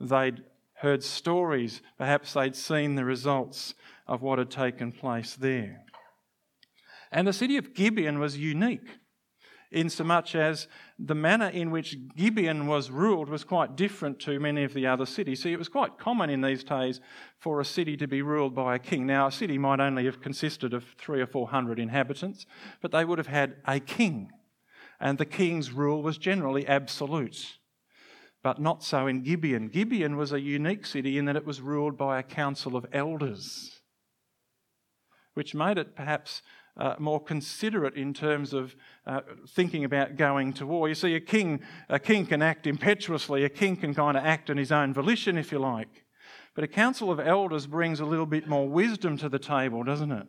They'd 0.00 0.42
heard 0.78 1.04
stories, 1.04 1.82
perhaps 1.98 2.32
they'd 2.32 2.56
seen 2.56 2.96
the 2.96 3.04
results 3.04 3.74
of 4.08 4.22
what 4.22 4.40
had 4.40 4.50
taken 4.50 4.90
place 4.90 5.36
there. 5.36 5.84
And 7.12 7.28
the 7.28 7.32
city 7.32 7.56
of 7.56 7.74
Gibeon 7.74 8.18
was 8.18 8.36
unique 8.36 8.98
in 9.70 9.90
so 9.90 10.04
much 10.04 10.34
as 10.34 10.68
the 10.98 11.14
manner 11.14 11.48
in 11.48 11.70
which 11.70 11.96
Gibeon 12.14 12.66
was 12.66 12.90
ruled 12.90 13.28
was 13.28 13.44
quite 13.44 13.76
different 13.76 14.20
to 14.20 14.38
many 14.38 14.64
of 14.64 14.74
the 14.74 14.86
other 14.86 15.06
cities. 15.06 15.42
See, 15.42 15.52
it 15.52 15.58
was 15.58 15.68
quite 15.68 15.98
common 15.98 16.30
in 16.30 16.40
these 16.40 16.62
days 16.64 17.00
for 17.38 17.60
a 17.60 17.64
city 17.64 17.96
to 17.96 18.06
be 18.06 18.22
ruled 18.22 18.54
by 18.54 18.76
a 18.76 18.78
king. 18.78 19.06
Now, 19.06 19.26
a 19.26 19.32
city 19.32 19.58
might 19.58 19.80
only 19.80 20.04
have 20.04 20.20
consisted 20.20 20.72
of 20.72 20.84
three 20.96 21.20
or 21.20 21.26
four 21.26 21.48
hundred 21.48 21.78
inhabitants, 21.78 22.46
but 22.80 22.92
they 22.92 23.04
would 23.04 23.18
have 23.18 23.26
had 23.26 23.56
a 23.66 23.80
king, 23.80 24.30
and 25.00 25.18
the 25.18 25.26
king's 25.26 25.72
rule 25.72 26.02
was 26.02 26.18
generally 26.18 26.66
absolute. 26.66 27.58
But 28.42 28.60
not 28.60 28.84
so 28.84 29.08
in 29.08 29.22
Gibeon. 29.22 29.68
Gibeon 29.68 30.16
was 30.16 30.32
a 30.32 30.40
unique 30.40 30.86
city 30.86 31.18
in 31.18 31.24
that 31.24 31.34
it 31.34 31.44
was 31.44 31.60
ruled 31.60 31.98
by 31.98 32.20
a 32.20 32.22
council 32.22 32.76
of 32.76 32.86
elders, 32.92 33.80
which 35.34 35.54
made 35.54 35.78
it 35.78 35.96
perhaps 35.96 36.42
uh, 36.76 36.94
more 36.98 37.20
considerate 37.20 37.94
in 37.94 38.12
terms 38.12 38.52
of 38.52 38.76
uh, 39.06 39.20
thinking 39.48 39.84
about 39.84 40.16
going 40.16 40.52
to 40.54 40.66
war. 40.66 40.88
You 40.88 40.94
see, 40.94 41.14
a 41.14 41.20
king, 41.20 41.60
a 41.88 41.98
king 41.98 42.26
can 42.26 42.42
act 42.42 42.66
impetuously, 42.66 43.44
a 43.44 43.48
king 43.48 43.76
can 43.76 43.94
kind 43.94 44.16
of 44.16 44.24
act 44.24 44.50
on 44.50 44.56
his 44.56 44.72
own 44.72 44.92
volition, 44.92 45.38
if 45.38 45.52
you 45.52 45.58
like. 45.58 46.04
But 46.54 46.64
a 46.64 46.68
council 46.68 47.10
of 47.10 47.20
elders 47.20 47.66
brings 47.66 48.00
a 48.00 48.06
little 48.06 48.26
bit 48.26 48.48
more 48.48 48.68
wisdom 48.68 49.16
to 49.18 49.28
the 49.28 49.38
table, 49.38 49.84
doesn't 49.84 50.12
it? 50.12 50.26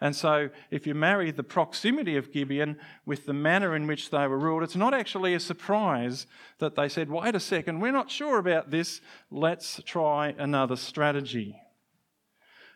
And 0.00 0.14
so, 0.14 0.50
if 0.70 0.86
you 0.86 0.94
marry 0.94 1.30
the 1.30 1.44
proximity 1.44 2.16
of 2.16 2.32
Gibeon 2.32 2.78
with 3.06 3.26
the 3.26 3.32
manner 3.32 3.74
in 3.76 3.86
which 3.86 4.10
they 4.10 4.26
were 4.26 4.38
ruled, 4.38 4.62
it's 4.62 4.76
not 4.76 4.92
actually 4.92 5.34
a 5.34 5.40
surprise 5.40 6.26
that 6.58 6.74
they 6.74 6.88
said, 6.88 7.10
wait 7.10 7.34
a 7.34 7.40
second, 7.40 7.80
we're 7.80 7.92
not 7.92 8.10
sure 8.10 8.38
about 8.38 8.70
this, 8.70 9.00
let's 9.30 9.80
try 9.86 10.34
another 10.36 10.76
strategy. 10.76 11.56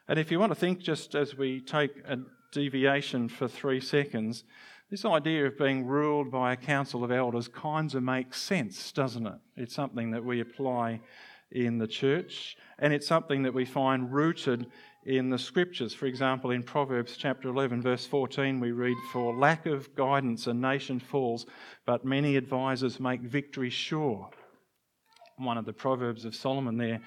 And 0.06 0.18
if 0.18 0.30
you 0.30 0.38
want 0.38 0.52
to 0.52 0.58
think, 0.58 0.80
just 0.80 1.14
as 1.14 1.37
we 1.37 1.61
take 1.61 1.90
a 2.06 2.18
deviation 2.50 3.28
for 3.28 3.49
three 3.49 3.81
seconds, 3.81 4.45
this 4.90 5.05
idea 5.05 5.47
of 5.47 5.59
being 5.59 5.87
ruled 5.87 6.31
by 6.31 6.52
a 6.52 6.57
council 6.57 7.05
of 7.05 7.11
elders 7.11 7.47
kinds 7.47 7.95
of 7.95 8.02
makes 8.02 8.40
sense, 8.40 8.90
doesn't 8.93 9.26
it? 9.26 9.38
It's 9.57 9.75
something 9.75 10.12
that 10.12 10.25
we 10.25 10.40
apply 10.40 11.00
in 11.50 11.78
the 11.78 11.87
church, 11.87 12.57
and 12.78 12.93
it's 12.93 13.07
something 13.07 13.43
that 13.43 13.55
we 13.55 13.64
find 13.64 14.12
rooted 14.12 14.67
in 15.05 15.31
the 15.31 15.38
scriptures. 15.38 15.95
For 15.95 16.07
example, 16.07 16.50
in 16.50 16.62
Proverbs 16.62 17.17
chapter 17.17 17.49
11, 17.49 17.83
verse 17.83 18.07
14, 18.07 18.61
we 18.61 18.73
read, 18.73 18.97
For 19.12 19.35
lack 19.35 19.67
of 19.67 19.95
guidance 19.95 20.47
a 20.47 20.55
nation 20.55 21.00
falls, 21.00 21.47
but 21.87 22.05
many 22.05 22.37
advisers 22.37 23.00
make 23.00 23.21
victory 23.23 23.71
sure. 23.71 24.31
One 25.37 25.59
of 25.59 25.67
the 25.67 25.73
Proverbs 25.73 26.25
of 26.25 26.35
Solomon 26.35 26.76
there 26.76 27.00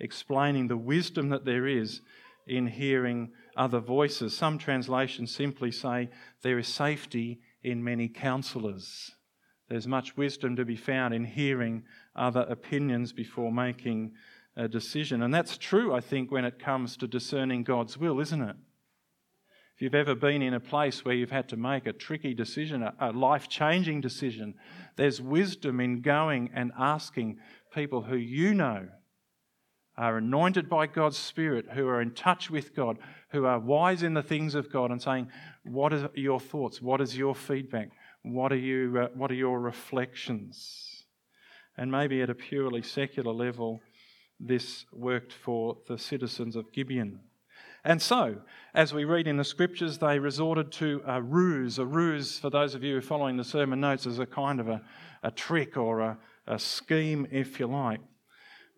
explaining 0.00 0.68
the 0.68 0.76
wisdom 0.76 1.30
that 1.30 1.44
there 1.44 1.66
is 1.66 2.00
in 2.46 2.66
hearing 2.66 3.30
other 3.56 3.80
voices. 3.80 4.36
Some 4.36 4.58
translations 4.58 5.34
simply 5.34 5.70
say 5.70 6.10
there 6.42 6.58
is 6.58 6.68
safety 6.68 7.40
in 7.62 7.82
many 7.82 8.08
counselors. 8.08 9.12
There's 9.68 9.88
much 9.88 10.16
wisdom 10.16 10.56
to 10.56 10.64
be 10.64 10.76
found 10.76 11.12
in 11.12 11.24
hearing 11.24 11.82
other 12.14 12.46
opinions 12.48 13.12
before 13.12 13.50
making 13.50 14.12
a 14.56 14.68
decision. 14.68 15.22
And 15.22 15.34
that's 15.34 15.58
true, 15.58 15.94
I 15.94 16.00
think, 16.00 16.30
when 16.30 16.44
it 16.44 16.58
comes 16.58 16.96
to 16.98 17.06
discerning 17.06 17.64
God's 17.64 17.98
will, 17.98 18.20
isn't 18.20 18.42
it? 18.42 18.56
If 19.74 19.82
you've 19.82 19.94
ever 19.94 20.14
been 20.14 20.40
in 20.40 20.54
a 20.54 20.60
place 20.60 21.04
where 21.04 21.14
you've 21.14 21.30
had 21.30 21.50
to 21.50 21.56
make 21.56 21.86
a 21.86 21.92
tricky 21.92 22.32
decision, 22.32 22.82
a, 22.98 23.12
life 23.12 23.46
changing 23.46 24.00
decision, 24.00 24.54
there's 24.96 25.20
wisdom 25.20 25.80
in 25.80 26.00
going 26.00 26.50
and 26.54 26.72
asking 26.78 27.38
people 27.74 28.00
who 28.02 28.16
you 28.16 28.54
know 28.54 28.88
are 29.98 30.16
anointed 30.16 30.70
by 30.70 30.86
God's 30.86 31.18
Spirit, 31.18 31.66
who 31.74 31.86
are 31.88 32.00
in 32.00 32.12
touch 32.12 32.50
with 32.50 32.74
God, 32.74 32.98
who 33.36 33.44
are 33.44 33.58
wise 33.58 34.02
in 34.02 34.14
the 34.14 34.22
things 34.22 34.54
of 34.54 34.72
God, 34.72 34.90
and 34.90 35.00
saying, 35.00 35.28
What 35.62 35.92
are 35.92 36.10
your 36.14 36.40
thoughts? 36.40 36.80
What 36.80 37.02
is 37.02 37.16
your 37.16 37.34
feedback? 37.34 37.90
What 38.22 38.50
are, 38.50 38.56
you, 38.56 38.98
uh, 39.02 39.08
what 39.14 39.30
are 39.30 39.34
your 39.34 39.60
reflections? 39.60 41.04
And 41.76 41.92
maybe 41.92 42.22
at 42.22 42.30
a 42.30 42.34
purely 42.34 42.80
secular 42.80 43.32
level, 43.32 43.80
this 44.40 44.86
worked 44.90 45.32
for 45.34 45.76
the 45.86 45.98
citizens 45.98 46.56
of 46.56 46.72
Gibeon. 46.72 47.20
And 47.84 48.00
so, 48.00 48.38
as 48.74 48.94
we 48.94 49.04
read 49.04 49.28
in 49.28 49.36
the 49.36 49.44
scriptures, 49.44 49.98
they 49.98 50.18
resorted 50.18 50.72
to 50.72 51.02
a 51.06 51.20
ruse. 51.20 51.78
A 51.78 51.84
ruse, 51.84 52.38
for 52.38 52.48
those 52.48 52.74
of 52.74 52.82
you 52.82 53.00
following 53.02 53.36
the 53.36 53.44
sermon 53.44 53.80
notes, 53.80 54.06
is 54.06 54.18
a 54.18 54.26
kind 54.26 54.60
of 54.60 54.68
a, 54.68 54.80
a 55.22 55.30
trick 55.30 55.76
or 55.76 56.00
a, 56.00 56.18
a 56.46 56.58
scheme, 56.58 57.28
if 57.30 57.60
you 57.60 57.66
like 57.66 58.00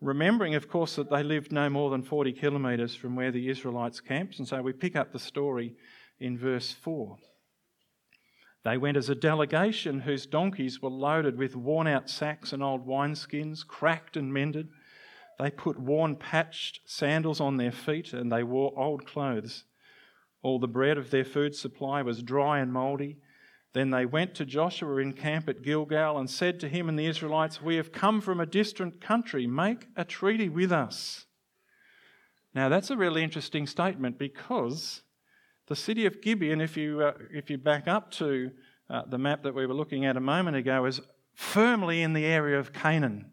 remembering, 0.01 0.55
of 0.55 0.69
course, 0.69 0.95
that 0.95 1.09
they 1.09 1.23
lived 1.23 1.51
no 1.51 1.69
more 1.69 1.89
than 1.89 2.01
40 2.01 2.31
kilometres 2.33 2.95
from 2.95 3.15
where 3.15 3.31
the 3.31 3.49
Israelites 3.49 3.99
camped. 3.99 4.39
And 4.39 4.47
so 4.47 4.61
we 4.61 4.73
pick 4.73 4.95
up 4.95 5.11
the 5.11 5.19
story 5.19 5.75
in 6.19 6.37
verse 6.37 6.71
4. 6.71 7.17
They 8.65 8.77
went 8.77 8.97
as 8.97 9.09
a 9.09 9.15
delegation 9.15 10.01
whose 10.01 10.25
donkeys 10.25 10.81
were 10.81 10.89
loaded 10.89 11.37
with 11.37 11.55
worn 11.55 11.87
out 11.87 12.09
sacks 12.09 12.51
and 12.51 12.61
old 12.61 12.85
wineskins, 12.85 13.65
cracked 13.65 14.17
and 14.17 14.33
mended. 14.33 14.67
They 15.39 15.49
put 15.49 15.79
worn, 15.79 16.17
patched 16.17 16.81
sandals 16.85 17.39
on 17.39 17.57
their 17.57 17.71
feet 17.71 18.11
and 18.11 18.31
they 18.31 18.43
wore 18.43 18.77
old 18.77 19.05
clothes. 19.05 19.63
All 20.41 20.59
the 20.59 20.67
bread 20.67 20.97
of 20.97 21.09
their 21.09 21.23
food 21.23 21.55
supply 21.55 22.01
was 22.01 22.21
dry 22.21 22.59
and 22.59 22.71
mouldy 22.71 23.17
then 23.73 23.91
they 23.91 24.05
went 24.05 24.33
to 24.35 24.45
Joshua 24.45 24.97
in 24.97 25.13
camp 25.13 25.47
at 25.47 25.61
Gilgal 25.61 26.17
and 26.17 26.29
said 26.29 26.59
to 26.59 26.69
him 26.69 26.89
and 26.89 26.97
the 26.97 27.05
Israelites, 27.05 27.61
We 27.61 27.75
have 27.75 27.91
come 27.91 28.19
from 28.19 28.39
a 28.39 28.45
distant 28.45 28.99
country. 28.99 29.45
Make 29.45 29.87
a 29.95 30.03
treaty 30.03 30.49
with 30.49 30.71
us. 30.71 31.25
Now, 32.55 32.67
that's 32.67 32.89
a 32.89 32.97
really 32.97 33.23
interesting 33.23 33.67
statement 33.67 34.17
because 34.17 35.03
the 35.67 35.75
city 35.75 36.07
of 36.07 36.19
Gibeon, 36.19 36.61
if 36.61 36.75
you, 36.75 37.01
uh, 37.01 37.13
if 37.31 37.51
you 37.51 37.59
back 37.59 37.87
up 37.87 38.09
to 38.13 38.49
uh, 38.89 39.03
the 39.07 39.19
map 39.19 39.43
that 39.43 39.53
we 39.53 39.67
were 39.67 39.75
looking 39.75 40.03
at 40.03 40.17
a 40.17 40.21
moment 40.21 40.57
ago, 40.57 40.85
is 40.85 40.99
firmly 41.35 42.01
in 42.01 42.13
the 42.13 42.25
area 42.25 42.57
of 42.57 42.73
Canaan. 42.73 43.29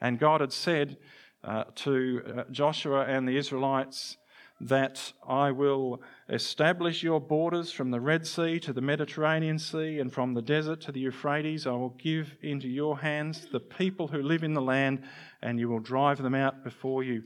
And 0.00 0.18
God 0.18 0.40
had 0.40 0.52
said 0.52 0.96
uh, 1.42 1.64
to 1.74 2.22
uh, 2.24 2.44
Joshua 2.52 3.04
and 3.06 3.26
the 3.26 3.36
Israelites, 3.36 4.16
that 4.62 5.12
I 5.26 5.50
will 5.50 6.00
establish 6.28 7.02
your 7.02 7.20
borders 7.20 7.72
from 7.72 7.90
the 7.90 8.00
Red 8.00 8.24
Sea 8.26 8.60
to 8.60 8.72
the 8.72 8.80
Mediterranean 8.80 9.58
Sea 9.58 9.98
and 9.98 10.12
from 10.12 10.34
the 10.34 10.42
desert 10.42 10.80
to 10.82 10.92
the 10.92 11.00
Euphrates. 11.00 11.66
I 11.66 11.72
will 11.72 11.96
give 12.00 12.36
into 12.42 12.68
your 12.68 12.98
hands 12.98 13.48
the 13.50 13.58
people 13.58 14.06
who 14.06 14.22
live 14.22 14.44
in 14.44 14.54
the 14.54 14.62
land, 14.62 15.02
and 15.42 15.58
you 15.58 15.68
will 15.68 15.80
drive 15.80 16.22
them 16.22 16.36
out 16.36 16.62
before 16.62 17.02
you. 17.02 17.24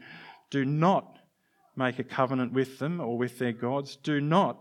Do 0.51 0.65
not 0.65 1.19
make 1.77 1.99
a 1.99 2.05
covenant 2.05 2.55
with 2.55 2.79
them 2.79 3.01
or 3.01 3.19
with 3.19 3.39
their 3.39 3.53
gods. 3.53 3.97
Do 3.97 4.19
not 4.19 4.59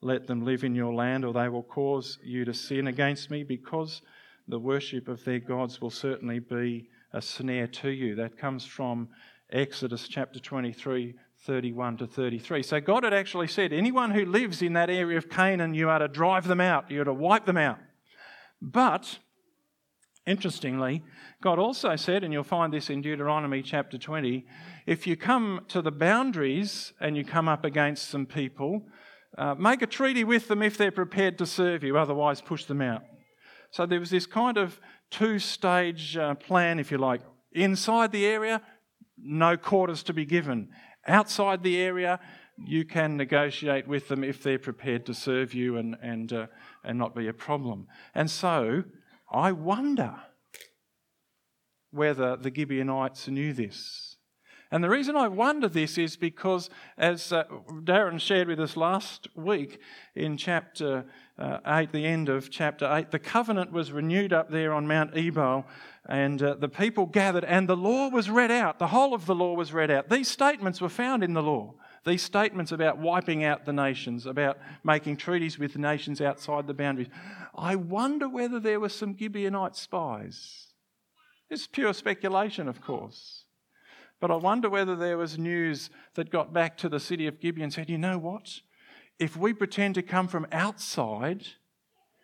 let 0.00 0.26
them 0.26 0.46
live 0.46 0.64
in 0.64 0.74
your 0.74 0.94
land, 0.94 1.26
or 1.26 1.34
they 1.34 1.50
will 1.50 1.62
cause 1.62 2.18
you 2.22 2.46
to 2.46 2.54
sin 2.54 2.86
against 2.86 3.30
me, 3.30 3.42
because 3.42 4.00
the 4.48 4.58
worship 4.58 5.08
of 5.08 5.22
their 5.24 5.40
gods 5.40 5.78
will 5.80 5.90
certainly 5.90 6.38
be 6.38 6.88
a 7.12 7.20
snare 7.20 7.66
to 7.66 7.90
you. 7.90 8.14
That 8.14 8.38
comes 8.38 8.64
from 8.64 9.08
Exodus 9.50 10.08
chapter 10.08 10.40
23 10.40 11.14
31 11.44 11.98
to 11.98 12.06
33. 12.06 12.62
So 12.62 12.80
God 12.80 13.04
had 13.04 13.12
actually 13.12 13.48
said, 13.48 13.72
anyone 13.72 14.12
who 14.12 14.24
lives 14.24 14.62
in 14.62 14.72
that 14.74 14.88
area 14.88 15.18
of 15.18 15.28
Canaan, 15.28 15.74
you 15.74 15.90
are 15.90 15.98
to 15.98 16.08
drive 16.08 16.48
them 16.48 16.60
out, 16.60 16.90
you 16.90 17.02
are 17.02 17.04
to 17.04 17.12
wipe 17.12 17.44
them 17.44 17.58
out. 17.58 17.78
But, 18.62 19.18
interestingly, 20.26 21.02
God 21.42 21.58
also 21.58 21.96
said, 21.96 22.24
and 22.24 22.32
you'll 22.32 22.44
find 22.44 22.72
this 22.72 22.88
in 22.88 23.02
Deuteronomy 23.02 23.62
chapter 23.62 23.98
20, 23.98 24.46
if 24.86 25.06
you 25.06 25.16
come 25.16 25.60
to 25.68 25.82
the 25.82 25.90
boundaries 25.90 26.94
and 26.98 27.14
you 27.14 27.24
come 27.24 27.48
up 27.48 27.64
against 27.64 28.08
some 28.08 28.24
people, 28.24 28.86
uh, 29.36 29.54
make 29.54 29.82
a 29.82 29.86
treaty 29.86 30.24
with 30.24 30.48
them 30.48 30.62
if 30.62 30.78
they're 30.78 30.90
prepared 30.90 31.36
to 31.38 31.46
serve 31.46 31.84
you, 31.84 31.98
otherwise, 31.98 32.40
push 32.40 32.64
them 32.64 32.80
out. 32.80 33.02
So 33.70 33.84
there 33.84 34.00
was 34.00 34.10
this 34.10 34.24
kind 34.24 34.56
of 34.56 34.80
two 35.10 35.38
stage 35.38 36.16
uh, 36.16 36.34
plan, 36.36 36.78
if 36.78 36.90
you 36.90 36.96
like. 36.96 37.20
Inside 37.52 38.12
the 38.12 38.24
area, 38.24 38.62
no 39.18 39.56
quarters 39.58 40.02
to 40.04 40.14
be 40.14 40.24
given 40.24 40.68
outside 41.06 41.62
the 41.62 41.76
area, 41.80 42.20
you 42.56 42.84
can 42.84 43.16
negotiate 43.16 43.88
with 43.88 44.08
them 44.08 44.22
if 44.22 44.42
they're 44.42 44.58
prepared 44.58 45.06
to 45.06 45.14
serve 45.14 45.54
you 45.54 45.76
and, 45.76 45.96
and, 46.02 46.32
uh, 46.32 46.46
and 46.84 46.98
not 46.98 47.14
be 47.14 47.28
a 47.28 47.32
problem. 47.32 47.88
And 48.14 48.30
so 48.30 48.84
I 49.30 49.52
wonder 49.52 50.14
whether 51.90 52.36
the 52.36 52.52
Gibeonites 52.54 53.28
knew 53.28 53.52
this. 53.52 54.16
And 54.70 54.82
the 54.82 54.90
reason 54.90 55.14
I 55.14 55.28
wonder 55.28 55.68
this 55.68 55.98
is 55.98 56.16
because, 56.16 56.68
as 56.98 57.32
uh, 57.32 57.44
Darren 57.84 58.18
shared 58.18 58.48
with 58.48 58.58
us 58.58 58.76
last 58.76 59.28
week 59.36 59.78
in 60.16 60.36
chapter 60.36 61.04
uh, 61.38 61.58
8, 61.66 61.92
the 61.92 62.06
end 62.06 62.28
of 62.28 62.50
chapter 62.50 62.88
8, 62.90 63.10
the 63.10 63.18
covenant 63.18 63.72
was 63.72 63.92
renewed 63.92 64.32
up 64.32 64.50
there 64.50 64.72
on 64.72 64.86
Mount 64.86 65.16
Ebal 65.16 65.66
and 66.06 66.42
uh, 66.42 66.54
the 66.54 66.68
people 66.68 67.06
gathered, 67.06 67.44
and 67.44 67.68
the 67.68 67.76
law 67.76 68.10
was 68.10 68.28
read 68.28 68.50
out. 68.50 68.78
The 68.78 68.88
whole 68.88 69.14
of 69.14 69.24
the 69.26 69.34
law 69.34 69.54
was 69.54 69.72
read 69.72 69.90
out. 69.90 70.10
These 70.10 70.28
statements 70.28 70.80
were 70.80 70.90
found 70.90 71.24
in 71.24 71.32
the 71.32 71.42
law. 71.42 71.74
These 72.04 72.22
statements 72.22 72.72
about 72.72 72.98
wiping 72.98 73.44
out 73.44 73.64
the 73.64 73.72
nations, 73.72 74.26
about 74.26 74.58
making 74.82 75.16
treaties 75.16 75.58
with 75.58 75.78
nations 75.78 76.20
outside 76.20 76.66
the 76.66 76.74
boundaries. 76.74 77.08
I 77.54 77.76
wonder 77.76 78.28
whether 78.28 78.60
there 78.60 78.80
were 78.80 78.90
some 78.90 79.14
Gibeonite 79.14 79.76
spies. 79.76 80.68
It's 81.48 81.66
pure 81.66 81.94
speculation, 81.94 82.68
of 82.68 82.82
course. 82.82 83.44
But 84.20 84.30
I 84.30 84.36
wonder 84.36 84.68
whether 84.68 84.96
there 84.96 85.16
was 85.16 85.38
news 85.38 85.88
that 86.14 86.30
got 86.30 86.52
back 86.52 86.76
to 86.78 86.90
the 86.90 87.00
city 87.00 87.26
of 87.26 87.40
Gibeon 87.40 87.64
and 87.64 87.72
said, 87.72 87.88
you 87.88 87.98
know 87.98 88.18
what? 88.18 88.60
If 89.18 89.36
we 89.36 89.52
pretend 89.52 89.94
to 89.94 90.02
come 90.02 90.28
from 90.28 90.46
outside, 90.50 91.46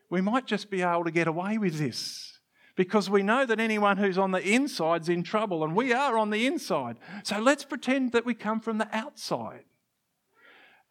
we 0.09 0.21
might 0.21 0.47
just 0.47 0.71
be 0.71 0.83
able 0.83 1.05
to 1.05 1.11
get 1.11 1.29
away 1.29 1.57
with 1.57 1.79
this 1.79 2.39
because 2.75 3.09
we 3.09 3.23
know 3.23 3.45
that 3.47 3.61
anyone 3.61 3.97
who's 3.97 4.19
on 4.19 4.31
the 4.31 4.43
inside's 4.43 5.09
in 5.09 5.23
trouble, 5.23 5.63
and 5.63 5.77
we 5.77 5.93
are 5.93 6.17
on 6.17 6.31
the 6.31 6.47
inside. 6.47 6.97
So 7.25 7.39
let's 7.39 7.65
pretend 7.65 8.13
that 8.13 8.25
we 8.25 8.35
come 8.35 8.61
from 8.61 8.79
the 8.79 8.89
outside. 8.97 9.65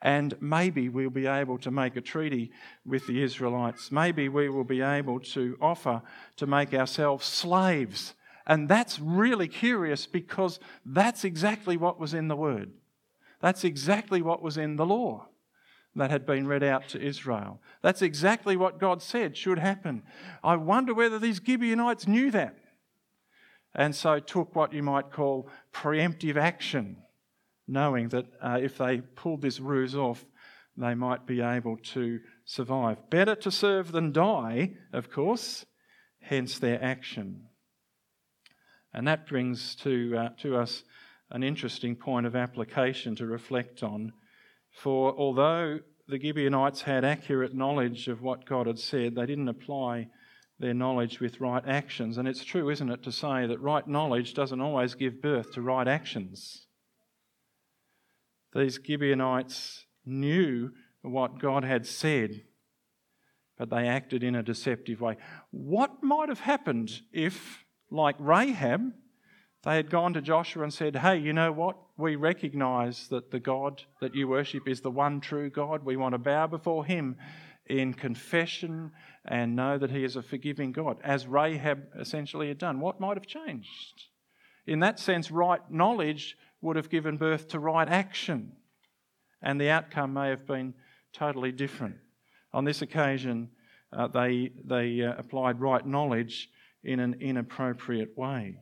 And 0.01 0.36
maybe 0.39 0.88
we'll 0.88 1.10
be 1.10 1.25
able 1.25 1.58
to 1.58 1.72
make 1.72 1.96
a 1.96 2.01
treaty 2.01 2.51
with 2.86 3.08
the 3.08 3.22
Israelites. 3.22 3.91
Maybe 3.91 4.29
we 4.29 4.50
will 4.50 4.63
be 4.63 4.82
able 4.82 5.20
to 5.20 5.58
offer 5.60 6.01
to 6.38 6.48
make 6.48 6.74
ourselves 6.74 7.25
slaves. 7.25 8.13
And 8.48 8.70
that's 8.70 9.00
really 9.00 9.48
curious 9.48 10.06
because 10.06 10.60
that's 10.86 11.25
exactly 11.25 11.75
what 11.75 12.00
was 12.00 12.13
in 12.13 12.29
the 12.29 12.36
Word. 12.36 12.72
That's 13.41 13.63
exactly 13.63 14.22
what 14.22 14.41
was 14.41 14.58
in 14.58 14.75
the 14.77 14.86
law 14.86 15.29
that 15.96 16.12
had 16.12 16.25
been 16.25 16.48
read 16.48 16.63
out 16.63 16.88
to 16.89 17.01
Israel. 17.01 17.62
That's 17.81 18.01
exactly 18.01 18.55
what 18.55 18.79
God 18.79 19.01
said 19.01 19.36
should 19.36 19.60
happen. 19.60 20.03
I 20.43 20.55
wonder 20.55 20.93
whether 20.93 21.19
these 21.19 21.41
Gibeonites 21.43 22.08
knew 22.08 22.31
that 22.31 22.55
and 23.74 23.96
so 23.96 24.19
took 24.19 24.55
what 24.55 24.74
you 24.74 24.84
might 24.84 25.12
call 25.12 25.50
preemptive 25.74 26.36
action, 26.36 26.98
knowing 27.67 28.10
that 28.10 28.25
uh, 28.41 28.60
if 28.62 28.77
they 28.77 29.01
pulled 29.01 29.41
this 29.41 29.60
ruse 29.60 29.96
off, 29.96 30.25
they 30.75 30.96
might 30.96 31.25
be 31.25 31.41
able 31.41 31.77
to 31.77 32.19
survive. 32.46 33.10
Better 33.10 33.36
to 33.36 33.51
serve 33.51 33.91
than 33.91 34.12
die, 34.12 34.74
of 34.93 35.12
course, 35.12 35.65
hence 36.22 36.58
their 36.58 36.84
action. 36.84 37.46
And 38.93 39.08
that 39.08 39.27
brings 39.27 39.75
to, 39.75 40.17
uh, 40.17 40.29
to 40.41 40.58
us 40.58 40.84
an 41.29 41.43
interesting 41.43 41.96
point 41.96 42.25
of 42.25 42.36
application 42.36 43.15
to 43.15 43.25
reflect 43.27 43.84
on. 43.84 44.13
For 44.71 45.13
although 45.17 45.79
the 46.07 46.19
Gibeonites 46.19 46.83
had 46.83 47.05
accurate 47.05 47.53
knowledge 47.53 48.07
of 48.07 48.21
what 48.21 48.45
God 48.45 48.67
had 48.67 48.79
said, 48.79 49.15
they 49.15 49.25
didn't 49.25 49.49
apply 49.49 50.07
their 50.59 50.73
knowledge 50.73 51.19
with 51.19 51.39
right 51.39 51.63
actions. 51.65 52.17
And 52.17 52.27
it's 52.27 52.43
true, 52.43 52.69
isn't 52.69 52.89
it, 52.89 53.03
to 53.03 53.11
say 53.11 53.47
that 53.47 53.61
right 53.61 53.88
knowledge 53.88 54.33
doesn't 54.33 54.61
always 54.61 54.95
give 54.95 55.21
birth 55.21 55.53
to 55.53 55.61
right 55.61 55.88
actions. 55.88 56.65
These 58.53 58.79
Gibeonites 58.85 59.85
knew 60.05 60.71
what 61.01 61.39
God 61.39 61.63
had 61.63 61.85
said, 61.85 62.43
but 63.57 63.69
they 63.69 63.88
acted 63.88 64.23
in 64.23 64.35
a 64.35 64.43
deceptive 64.43 64.99
way. 64.99 65.17
What 65.51 66.01
might 66.03 66.29
have 66.29 66.41
happened 66.41 67.01
if, 67.13 67.63
like 67.91 68.15
Rahab, 68.19 68.91
they 69.63 69.75
had 69.75 69.89
gone 69.89 70.13
to 70.13 70.21
Joshua 70.21 70.63
and 70.63 70.73
said, 70.73 70.95
Hey, 70.95 71.17
you 71.17 71.33
know 71.33 71.51
what? 71.51 71.75
We 71.97 72.15
recognize 72.15 73.07
that 73.09 73.31
the 73.31 73.39
God 73.39 73.83
that 73.99 74.15
you 74.15 74.27
worship 74.27 74.67
is 74.67 74.81
the 74.81 74.91
one 74.91 75.19
true 75.19 75.49
God. 75.49 75.83
We 75.83 75.97
want 75.97 76.13
to 76.13 76.19
bow 76.19 76.47
before 76.47 76.85
him 76.85 77.17
in 77.65 77.93
confession 77.93 78.91
and 79.25 79.55
know 79.55 79.77
that 79.77 79.91
he 79.91 80.03
is 80.03 80.15
a 80.15 80.21
forgiving 80.21 80.71
God, 80.71 80.97
as 81.03 81.27
Rahab 81.27 81.83
essentially 81.99 82.47
had 82.47 82.57
done. 82.57 82.79
What 82.79 82.99
might 82.99 83.17
have 83.17 83.27
changed? 83.27 84.05
In 84.65 84.79
that 84.79 84.99
sense, 84.99 85.29
right 85.29 85.59
knowledge 85.69 86.37
would 86.61 86.77
have 86.77 86.89
given 86.89 87.17
birth 87.17 87.49
to 87.49 87.59
right 87.59 87.87
action, 87.87 88.53
and 89.41 89.59
the 89.59 89.69
outcome 89.69 90.13
may 90.13 90.29
have 90.29 90.47
been 90.47 90.73
totally 91.13 91.51
different. 91.51 91.95
On 92.53 92.65
this 92.65 92.81
occasion, 92.81 93.49
uh, 93.91 94.07
they, 94.07 94.51
they 94.63 95.01
uh, 95.01 95.13
applied 95.17 95.59
right 95.59 95.85
knowledge 95.85 96.49
in 96.83 96.99
an 96.99 97.17
inappropriate 97.19 98.17
way. 98.17 98.57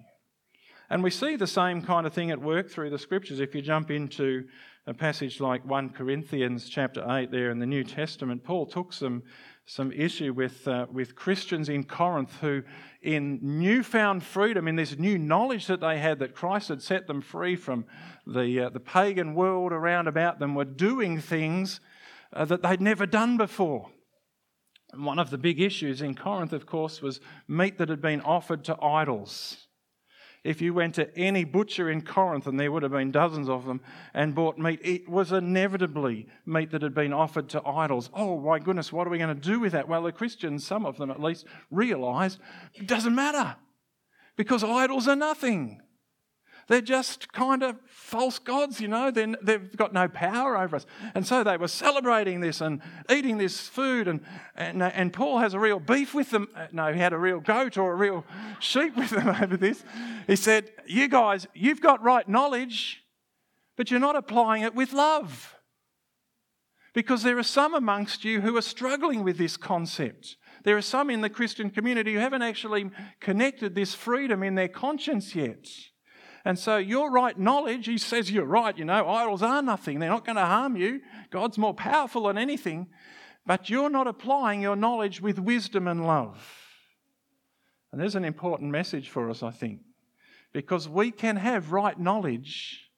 And 0.89 1.03
we 1.03 1.09
see 1.09 1.35
the 1.35 1.47
same 1.47 1.81
kind 1.81 2.07
of 2.07 2.13
thing 2.13 2.31
at 2.31 2.41
work 2.41 2.69
through 2.69 2.91
the 2.91 2.99
scriptures. 2.99 3.41
If 3.41 3.53
you 3.53 3.61
jump 3.61 3.91
into 3.91 4.45
a 4.85 4.93
passage 4.93 5.41
like 5.41 5.65
1 5.65 5.89
Corinthians 5.89 6.69
chapter 6.69 7.05
8 7.05 7.29
there 7.29 7.51
in 7.51 7.59
the 7.59 7.65
New 7.65 7.83
Testament, 7.83 8.45
Paul 8.45 8.65
took 8.65 8.93
some, 8.93 9.23
some 9.65 9.91
issue 9.91 10.31
with, 10.31 10.65
uh, 10.65 10.85
with 10.89 11.13
Christians 11.13 11.67
in 11.67 11.83
Corinth 11.83 12.37
who, 12.39 12.63
in 13.01 13.39
newfound 13.41 14.23
freedom, 14.23 14.65
in 14.65 14.77
this 14.77 14.97
new 14.97 15.17
knowledge 15.17 15.67
that 15.67 15.81
they 15.81 15.99
had 15.99 16.19
that 16.19 16.33
Christ 16.33 16.69
had 16.69 16.81
set 16.81 17.05
them 17.05 17.21
free 17.21 17.57
from 17.57 17.83
the, 18.25 18.61
uh, 18.61 18.69
the 18.69 18.79
pagan 18.79 19.35
world 19.35 19.73
around 19.73 20.07
about 20.07 20.39
them, 20.39 20.55
were 20.55 20.63
doing 20.63 21.19
things 21.19 21.81
uh, 22.31 22.45
that 22.45 22.63
they'd 22.63 22.79
never 22.79 23.05
done 23.05 23.35
before. 23.35 23.89
And 24.93 25.05
one 25.05 25.19
of 25.19 25.31
the 25.31 25.37
big 25.37 25.59
issues 25.59 26.01
in 26.01 26.15
Corinth, 26.15 26.53
of 26.53 26.65
course, 26.65 27.01
was 27.01 27.19
meat 27.45 27.77
that 27.77 27.89
had 27.89 28.01
been 28.01 28.21
offered 28.21 28.63
to 28.63 28.81
idols 28.81 29.66
if 30.47 30.61
you 30.61 30.73
went 30.73 30.95
to 30.95 31.15
any 31.17 31.43
butcher 31.43 31.89
in 31.91 32.01
Corinth, 32.01 32.47
and 32.47 32.57
there 32.57 32.71
would 32.71 32.83
have 32.83 32.93
been 32.93 33.11
dozens 33.11 33.49
of 33.49 33.65
them, 33.65 33.81
and 34.13 34.33
bought 34.33 34.57
meat, 34.57 34.79
it 34.81 35.09
was 35.09 35.33
inevitably 35.33 36.25
meat 36.45 36.71
that 36.71 36.81
had 36.81 36.93
been 36.93 37.11
offered 37.11 37.49
to 37.49 37.67
idols. 37.67 38.09
Oh 38.13 38.39
my 38.39 38.57
goodness, 38.57 38.93
what 38.93 39.05
are 39.05 39.09
we 39.09 39.17
going 39.17 39.35
to 39.35 39.49
do 39.49 39.59
with 39.59 39.73
that? 39.73 39.89
Well, 39.89 40.03
the 40.03 40.13
Christians, 40.13 40.65
some 40.65 40.85
of 40.85 40.97
them 40.97 41.11
at 41.11 41.21
least, 41.21 41.45
realised 41.69 42.39
it 42.73 42.87
doesn't 42.87 43.13
matter 43.13 43.57
because 44.37 44.63
idols 44.63 45.07
are 45.07 45.17
nothing. 45.17 45.81
They're 46.67 46.81
just 46.81 47.31
kind 47.31 47.63
of 47.63 47.77
false 47.87 48.39
gods, 48.39 48.81
you 48.81 48.89
know. 48.89 49.09
They're, 49.09 49.35
they've 49.41 49.75
got 49.77 49.93
no 49.93 50.09
power 50.09 50.57
over 50.57 50.75
us. 50.75 50.85
And 51.15 51.25
so 51.25 51.43
they 51.43 51.55
were 51.55 51.69
celebrating 51.69 52.41
this 52.41 52.59
and 52.59 52.81
eating 53.09 53.37
this 53.37 53.69
food. 53.69 54.09
And, 54.09 54.21
and, 54.55 54.83
and 54.83 55.13
Paul 55.13 55.39
has 55.39 55.53
a 55.53 55.59
real 55.59 55.79
beef 55.79 56.13
with 56.13 56.29
them. 56.29 56.49
Uh, 56.53 56.67
no, 56.73 56.91
he 56.91 56.99
had 56.99 57.13
a 57.13 57.17
real 57.17 57.39
goat 57.39 57.77
or 57.77 57.93
a 57.93 57.95
real 57.95 58.25
sheep 58.59 58.95
with 58.97 59.11
them 59.11 59.29
over 59.29 59.55
this. 59.55 59.83
He 60.27 60.35
said, 60.35 60.69
You 60.85 61.07
guys, 61.07 61.47
you've 61.53 61.81
got 61.81 62.03
right 62.03 62.27
knowledge, 62.27 63.01
but 63.77 63.89
you're 63.89 63.99
not 64.01 64.17
applying 64.17 64.63
it 64.63 64.75
with 64.75 64.91
love. 64.91 65.55
Because 66.93 67.23
there 67.23 67.37
are 67.37 67.43
some 67.43 67.75
amongst 67.75 68.25
you 68.25 68.41
who 68.41 68.57
are 68.57 68.61
struggling 68.61 69.23
with 69.23 69.37
this 69.37 69.55
concept. 69.55 70.35
There 70.63 70.75
are 70.75 70.81
some 70.81 71.09
in 71.09 71.21
the 71.21 71.29
Christian 71.29 71.69
community 71.69 72.13
who 72.13 72.19
haven't 72.19 72.41
actually 72.41 72.89
connected 73.21 73.73
this 73.73 73.93
freedom 73.93 74.43
in 74.43 74.55
their 74.55 74.67
conscience 74.67 75.33
yet. 75.33 75.65
And 76.47 76.57
so 76.57 76.77
your 76.77 77.11
right 77.11 77.37
knowledge, 77.37 77.87
he 77.87 77.97
says 77.97 78.31
you're 78.31 78.45
right, 78.45 78.77
you 78.77 78.85
know, 78.85 79.05
idols 79.05 79.43
are 79.43 79.61
nothing. 79.61 79.99
They're 79.99 80.09
not 80.09 80.23
going 80.23 80.37
to 80.37 80.45
harm 80.45 80.77
you. 80.77 81.01
God's 81.29 81.57
more 81.57 81.73
powerful 81.73 82.23
than 82.23 82.37
anything. 82.37 82.87
But 83.45 83.69
you're 83.69 83.89
not 83.89 84.07
applying 84.07 84.61
your 84.61 84.77
knowledge 84.77 85.19
with 85.19 85.39
wisdom 85.39 85.89
and 85.89 86.07
love. 86.07 86.41
And 87.91 87.99
there's 87.99 88.15
an 88.15 88.23
important 88.23 88.71
message 88.71 89.09
for 89.09 89.29
us, 89.29 89.43
I 89.43 89.51
think, 89.51 89.81
because 90.53 90.87
we 90.87 91.11
can 91.11 91.35
have 91.35 91.73
right 91.73 91.99
knowledge 91.99 92.91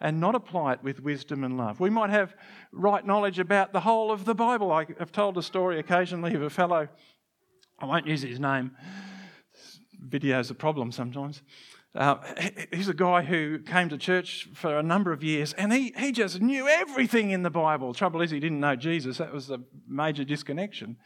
and 0.00 0.20
not 0.20 0.36
apply 0.36 0.74
it 0.74 0.84
with 0.84 1.00
wisdom 1.00 1.42
and 1.42 1.56
love. 1.56 1.80
We 1.80 1.90
might 1.90 2.10
have 2.10 2.36
right 2.70 3.04
knowledge 3.04 3.40
about 3.40 3.72
the 3.72 3.80
whole 3.80 4.12
of 4.12 4.26
the 4.26 4.34
Bible. 4.36 4.70
I 4.70 4.86
have 5.00 5.10
told 5.10 5.36
a 5.38 5.42
story 5.42 5.80
occasionally 5.80 6.34
of 6.34 6.42
a 6.42 6.50
fellow, 6.50 6.86
I 7.80 7.86
won't 7.86 8.06
use 8.06 8.22
his 8.22 8.38
name, 8.38 8.76
video's 10.00 10.52
a 10.52 10.54
problem 10.54 10.92
sometimes. 10.92 11.42
Uh, 11.96 12.18
he's 12.72 12.88
a 12.88 12.94
guy 12.94 13.22
who 13.22 13.58
came 13.58 13.88
to 13.88 13.96
church 13.96 14.48
for 14.52 14.78
a 14.78 14.82
number 14.82 15.12
of 15.12 15.24
years 15.24 15.54
and 15.54 15.72
he, 15.72 15.94
he 15.96 16.12
just 16.12 16.42
knew 16.42 16.68
everything 16.68 17.30
in 17.30 17.42
the 17.42 17.50
Bible. 17.50 17.94
Trouble 17.94 18.20
is, 18.20 18.30
he 18.30 18.38
didn't 18.38 18.60
know 18.60 18.76
Jesus. 18.76 19.16
That 19.18 19.32
was 19.32 19.50
a 19.50 19.60
major 19.88 20.22
disconnection. 20.22 20.98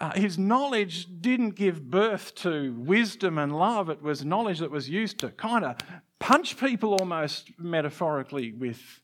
Uh, 0.00 0.12
his 0.12 0.38
knowledge 0.38 1.08
didn't 1.20 1.56
give 1.56 1.90
birth 1.90 2.34
to 2.36 2.72
wisdom 2.78 3.36
and 3.36 3.58
love, 3.58 3.90
it 3.90 4.00
was 4.00 4.24
knowledge 4.24 4.60
that 4.60 4.70
was 4.70 4.88
used 4.88 5.18
to 5.18 5.30
kind 5.30 5.64
of 5.64 5.76
punch 6.20 6.56
people 6.56 6.94
almost 6.94 7.50
metaphorically 7.58 8.52
with. 8.52 9.00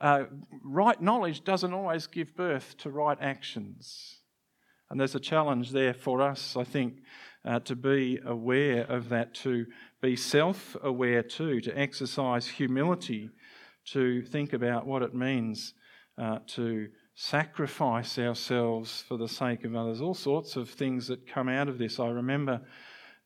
Uh, 0.00 0.24
right 0.62 1.00
knowledge 1.00 1.42
doesn't 1.44 1.72
always 1.72 2.06
give 2.06 2.36
birth 2.36 2.76
to 2.78 2.90
right 2.90 3.18
actions. 3.20 4.18
And 4.90 5.00
there's 5.00 5.14
a 5.14 5.20
challenge 5.20 5.72
there 5.72 5.94
for 5.94 6.22
us, 6.22 6.56
I 6.56 6.64
think, 6.64 7.02
uh, 7.44 7.60
to 7.60 7.76
be 7.76 8.18
aware 8.24 8.84
of 8.84 9.08
that, 9.08 9.34
to 9.34 9.66
be 10.00 10.16
self 10.16 10.76
aware 10.82 11.22
too, 11.22 11.60
to 11.60 11.78
exercise 11.78 12.46
humility, 12.46 13.30
to 13.86 14.22
think 14.22 14.52
about 14.52 14.86
what 14.86 15.02
it 15.02 15.14
means 15.14 15.74
uh, 16.16 16.38
to 16.46 16.88
sacrifice 17.14 18.18
ourselves 18.18 19.02
for 19.08 19.16
the 19.16 19.28
sake 19.28 19.64
of 19.64 19.74
others. 19.74 20.00
All 20.00 20.14
sorts 20.14 20.56
of 20.56 20.70
things 20.70 21.08
that 21.08 21.26
come 21.26 21.48
out 21.48 21.68
of 21.68 21.78
this. 21.78 21.98
I 21.98 22.08
remember 22.08 22.60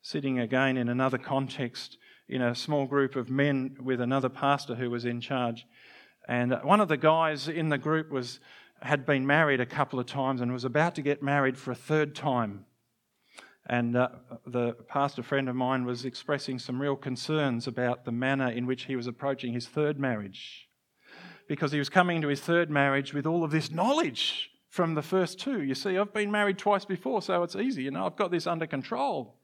sitting 0.01 0.39
again 0.39 0.77
in 0.77 0.89
another 0.89 1.17
context 1.17 1.97
in 2.27 2.41
a 2.41 2.55
small 2.55 2.85
group 2.85 3.15
of 3.15 3.29
men 3.29 3.77
with 3.81 4.01
another 4.01 4.29
pastor 4.29 4.75
who 4.75 4.89
was 4.89 5.05
in 5.05 5.21
charge. 5.21 5.65
And 6.27 6.57
one 6.63 6.79
of 6.79 6.87
the 6.87 6.97
guys 6.97 7.47
in 7.47 7.69
the 7.69 7.77
group 7.77 8.09
was 8.09 8.39
had 8.81 9.05
been 9.05 9.25
married 9.25 9.61
a 9.61 9.65
couple 9.65 9.99
of 9.99 10.05
times 10.05 10.41
and 10.41 10.51
was 10.51 10.65
about 10.65 10.95
to 10.95 11.01
get 11.01 11.23
married 11.23 11.57
for 11.57 11.71
a 11.71 11.75
third 11.75 12.15
time. 12.15 12.65
And 13.65 13.95
uh, 13.95 14.09
the 14.45 14.73
pastor 14.87 15.23
friend 15.23 15.47
of 15.47 15.55
mine 15.55 15.85
was 15.85 16.03
expressing 16.03 16.59
some 16.59 16.81
real 16.81 16.97
concerns 16.97 17.65
about 17.65 18.03
the 18.03 18.11
manner 18.11 18.49
in 18.49 18.65
which 18.65 18.85
he 18.85 18.95
was 18.95 19.07
approaching 19.07 19.53
his 19.53 19.67
third 19.67 19.99
marriage. 19.99 20.67
Because 21.47 21.71
he 21.71 21.79
was 21.79 21.89
coming 21.89 22.21
to 22.21 22.27
his 22.27 22.41
third 22.41 22.69
marriage 22.69 23.13
with 23.13 23.25
all 23.25 23.43
of 23.43 23.51
this 23.51 23.71
knowledge 23.71 24.49
from 24.69 24.95
the 24.95 25.01
first 25.01 25.39
two. 25.39 25.61
You 25.61 25.75
see, 25.75 25.97
I've 25.97 26.13
been 26.13 26.31
married 26.31 26.57
twice 26.57 26.83
before, 26.83 27.21
so 27.21 27.43
it's 27.43 27.55
easy. 27.55 27.83
You 27.83 27.91
know, 27.91 28.05
I've 28.05 28.15
got 28.15 28.31
this 28.31 28.47
under 28.47 28.67
control. 28.67 29.35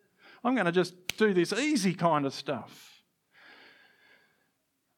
I'm 0.43 0.55
going 0.55 0.65
to 0.65 0.71
just 0.71 0.95
do 1.17 1.34
this 1.34 1.53
easy 1.53 1.93
kind 1.93 2.25
of 2.25 2.34
stuff. 2.34 3.03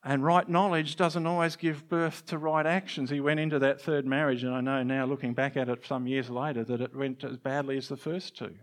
And 0.04 0.24
right 0.24 0.50
knowledge 0.50 0.96
doesn't 0.96 1.28
always 1.28 1.56
give 1.56 1.88
birth 1.88 2.26
to 2.28 2.38
right 2.40 2.66
actions. 2.66 3.12
He 3.12 3.20
went 3.20 3.40
into 3.40 3.60
that 3.60 3.82
third 3.82 4.06
marriage, 4.06 4.44
and 4.44 4.56
I 4.56 4.62
know 4.62 4.82
now, 4.82 5.06
looking 5.06 5.34
back 5.36 5.58
at 5.58 5.70
it 5.70 5.86
some 5.86 6.08
years 6.08 6.30
later, 6.30 6.64
that 6.64 6.82
it 6.82 6.96
went 6.96 7.24
as 7.24 7.38
badly 7.38 7.78
as 7.78 7.88
the 7.88 7.98
first 7.98 8.36
two. 8.36 8.56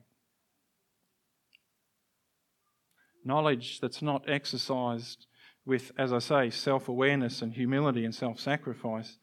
Knowledge 3.28 3.80
that's 3.80 4.00
not 4.00 4.24
exercised 4.26 5.26
with, 5.66 5.92
as 5.98 6.14
I 6.14 6.18
say, 6.18 6.48
self 6.48 6.88
awareness 6.88 7.42
and 7.42 7.52
humility 7.52 8.06
and 8.06 8.14
self 8.14 8.40
sacrifice 8.40 9.18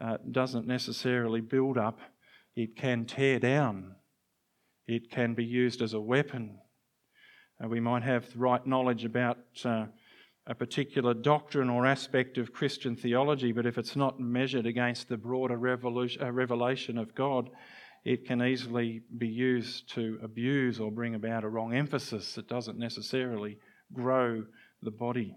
uh, 0.00 0.16
doesn't 0.30 0.66
necessarily 0.66 1.42
build 1.42 1.76
up, 1.76 2.00
it 2.56 2.76
can 2.76 3.04
tear 3.04 3.38
down. 3.38 3.96
It 4.88 5.10
can 5.10 5.34
be 5.34 5.44
used 5.44 5.82
as 5.82 5.92
a 5.92 6.00
weapon. 6.00 6.60
Uh, 7.62 7.68
we 7.68 7.78
might 7.78 8.04
have 8.04 8.32
the 8.32 8.38
right 8.38 8.66
knowledge 8.66 9.04
about 9.04 9.36
uh, 9.66 9.84
a 10.46 10.54
particular 10.54 11.12
doctrine 11.12 11.68
or 11.68 11.84
aspect 11.84 12.38
of 12.38 12.54
Christian 12.54 12.96
theology, 12.96 13.52
but 13.52 13.66
if 13.66 13.76
it's 13.76 13.96
not 13.96 14.18
measured 14.18 14.64
against 14.64 15.10
the 15.10 15.18
broader 15.18 15.56
uh, 15.56 16.32
revelation 16.32 16.96
of 16.96 17.14
God, 17.14 17.50
it 18.04 18.26
can 18.26 18.42
easily 18.42 19.02
be 19.16 19.28
used 19.28 19.92
to 19.94 20.18
abuse 20.22 20.80
or 20.80 20.90
bring 20.90 21.14
about 21.14 21.44
a 21.44 21.48
wrong 21.48 21.74
emphasis 21.74 22.34
that 22.34 22.48
doesn't 22.48 22.78
necessarily 22.78 23.58
grow 23.92 24.44
the 24.82 24.90
body. 24.90 25.36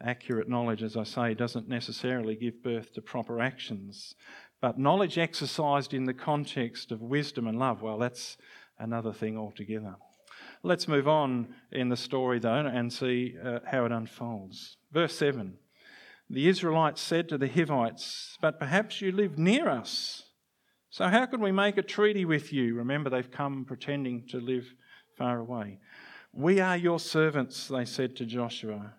Accurate 0.00 0.48
knowledge, 0.48 0.82
as 0.82 0.96
I 0.96 1.04
say, 1.04 1.34
doesn't 1.34 1.68
necessarily 1.68 2.36
give 2.36 2.62
birth 2.62 2.92
to 2.94 3.02
proper 3.02 3.40
actions, 3.40 4.14
But 4.60 4.78
knowledge 4.78 5.18
exercised 5.18 5.92
in 5.92 6.04
the 6.04 6.14
context 6.14 6.92
of 6.92 7.02
wisdom 7.02 7.48
and 7.48 7.58
love, 7.58 7.82
well, 7.82 7.98
that's 7.98 8.36
another 8.78 9.12
thing 9.12 9.36
altogether. 9.36 9.96
Let's 10.62 10.86
move 10.86 11.08
on 11.08 11.54
in 11.72 11.88
the 11.88 11.96
story, 11.96 12.38
though, 12.38 12.66
and 12.66 12.92
see 12.92 13.34
uh, 13.44 13.58
how 13.66 13.84
it 13.84 13.90
unfolds. 13.90 14.76
Verse 14.92 15.16
7 15.16 15.58
The 16.30 16.48
Israelites 16.48 17.00
said 17.00 17.28
to 17.28 17.38
the 17.38 17.48
Hivites, 17.48 18.38
But 18.40 18.60
perhaps 18.60 19.00
you 19.00 19.10
live 19.10 19.36
near 19.36 19.68
us. 19.68 20.22
So 20.92 21.08
how 21.08 21.24
can 21.24 21.40
we 21.40 21.52
make 21.52 21.78
a 21.78 21.82
treaty 21.82 22.26
with 22.26 22.52
you? 22.52 22.74
Remember, 22.74 23.08
they've 23.08 23.30
come 23.30 23.64
pretending 23.64 24.26
to 24.28 24.38
live 24.38 24.74
far 25.16 25.38
away. 25.38 25.78
We 26.34 26.60
are 26.60 26.76
your 26.76 27.00
servants, 27.00 27.66
they 27.68 27.86
said 27.86 28.14
to 28.16 28.26
Joshua. 28.26 28.92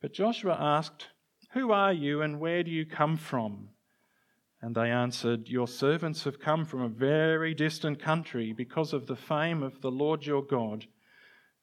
But 0.00 0.12
Joshua 0.12 0.56
asked, 0.56 1.08
Who 1.54 1.72
are 1.72 1.92
you 1.92 2.22
and 2.22 2.38
where 2.38 2.62
do 2.62 2.70
you 2.70 2.86
come 2.86 3.16
from? 3.16 3.70
And 4.62 4.76
they 4.76 4.92
answered, 4.92 5.48
Your 5.48 5.66
servants 5.66 6.22
have 6.22 6.38
come 6.38 6.64
from 6.64 6.82
a 6.82 6.88
very 6.88 7.52
distant 7.52 7.98
country 7.98 8.52
because 8.52 8.92
of 8.92 9.08
the 9.08 9.16
fame 9.16 9.64
of 9.64 9.80
the 9.80 9.90
Lord 9.90 10.24
your 10.24 10.44
God. 10.44 10.86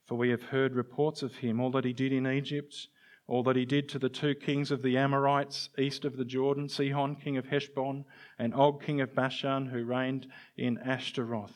For 0.05 0.15
we 0.15 0.31
have 0.31 0.43
heard 0.43 0.75
reports 0.75 1.23
of 1.23 1.35
him, 1.35 1.61
all 1.61 1.71
that 1.71 1.85
he 1.85 1.93
did 1.93 2.11
in 2.11 2.27
Egypt, 2.27 2.89
all 3.27 3.43
that 3.43 3.55
he 3.55 3.65
did 3.65 3.89
to 3.89 3.99
the 3.99 4.09
two 4.09 4.35
kings 4.35 4.69
of 4.71 4.81
the 4.81 4.97
Amorites 4.97 5.69
east 5.77 6.05
of 6.05 6.15
the 6.15 6.25
Jordan, 6.25 6.69
Sihon, 6.69 7.15
king 7.15 7.37
of 7.37 7.47
Heshbon, 7.47 8.05
and 8.37 8.53
Og, 8.53 8.83
king 8.83 9.01
of 9.01 9.15
Bashan, 9.15 9.67
who 9.67 9.83
reigned 9.83 10.27
in 10.57 10.77
Ashtaroth. 10.77 11.55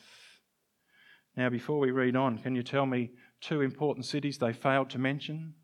Now, 1.36 1.48
before 1.48 1.78
we 1.78 1.92
read 1.92 2.16
on, 2.16 2.38
can 2.38 2.56
you 2.56 2.64
tell 2.64 2.86
me 2.86 3.10
two 3.40 3.60
important 3.60 4.04
cities 4.04 4.38
they 4.38 4.52
failed 4.52 4.90
to 4.90 4.98
mention? 4.98 5.54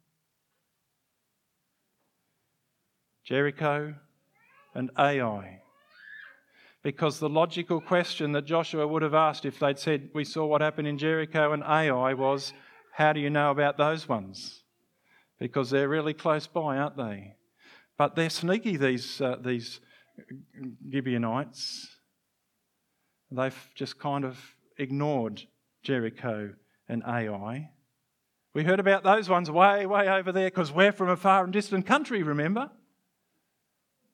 Jericho 3.24 3.96
and 4.74 4.90
Ai. 4.96 5.60
Because 6.84 7.18
the 7.18 7.28
logical 7.28 7.80
question 7.80 8.30
that 8.32 8.44
Joshua 8.44 8.86
would 8.86 9.02
have 9.02 9.14
asked 9.14 9.44
if 9.44 9.58
they'd 9.58 9.78
said, 9.78 10.10
We 10.14 10.22
saw 10.22 10.46
what 10.46 10.60
happened 10.60 10.86
in 10.86 10.98
Jericho 10.98 11.52
and 11.52 11.64
Ai, 11.64 12.14
was, 12.14 12.52
How 12.92 13.12
do 13.12 13.18
you 13.18 13.28
know 13.28 13.50
about 13.50 13.76
those 13.76 14.08
ones? 14.08 14.62
Because 15.38 15.70
they're 15.70 15.88
really 15.88 16.14
close 16.14 16.46
by, 16.46 16.78
aren't 16.78 16.96
they? 16.96 17.34
But 17.98 18.14
they're 18.14 18.30
sneaky, 18.30 18.76
these, 18.76 19.20
uh, 19.20 19.36
these 19.42 19.80
Gibeonites. 20.90 21.88
They've 23.30 23.70
just 23.74 23.98
kind 23.98 24.24
of 24.24 24.38
ignored 24.78 25.42
Jericho 25.82 26.54
and 26.88 27.02
Ai. 27.04 27.70
We 28.54 28.64
heard 28.64 28.80
about 28.80 29.02
those 29.02 29.28
ones 29.28 29.50
way, 29.50 29.84
way 29.84 30.08
over 30.08 30.32
there 30.32 30.48
because 30.48 30.72
we're 30.72 30.92
from 30.92 31.10
a 31.10 31.16
far 31.16 31.44
and 31.44 31.52
distant 31.52 31.86
country, 31.86 32.22
remember? 32.22 32.70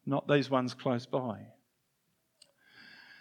Not 0.05 0.27
these 0.27 0.51
ones 0.51 0.75
close 0.75 1.07
by. 1.07 1.47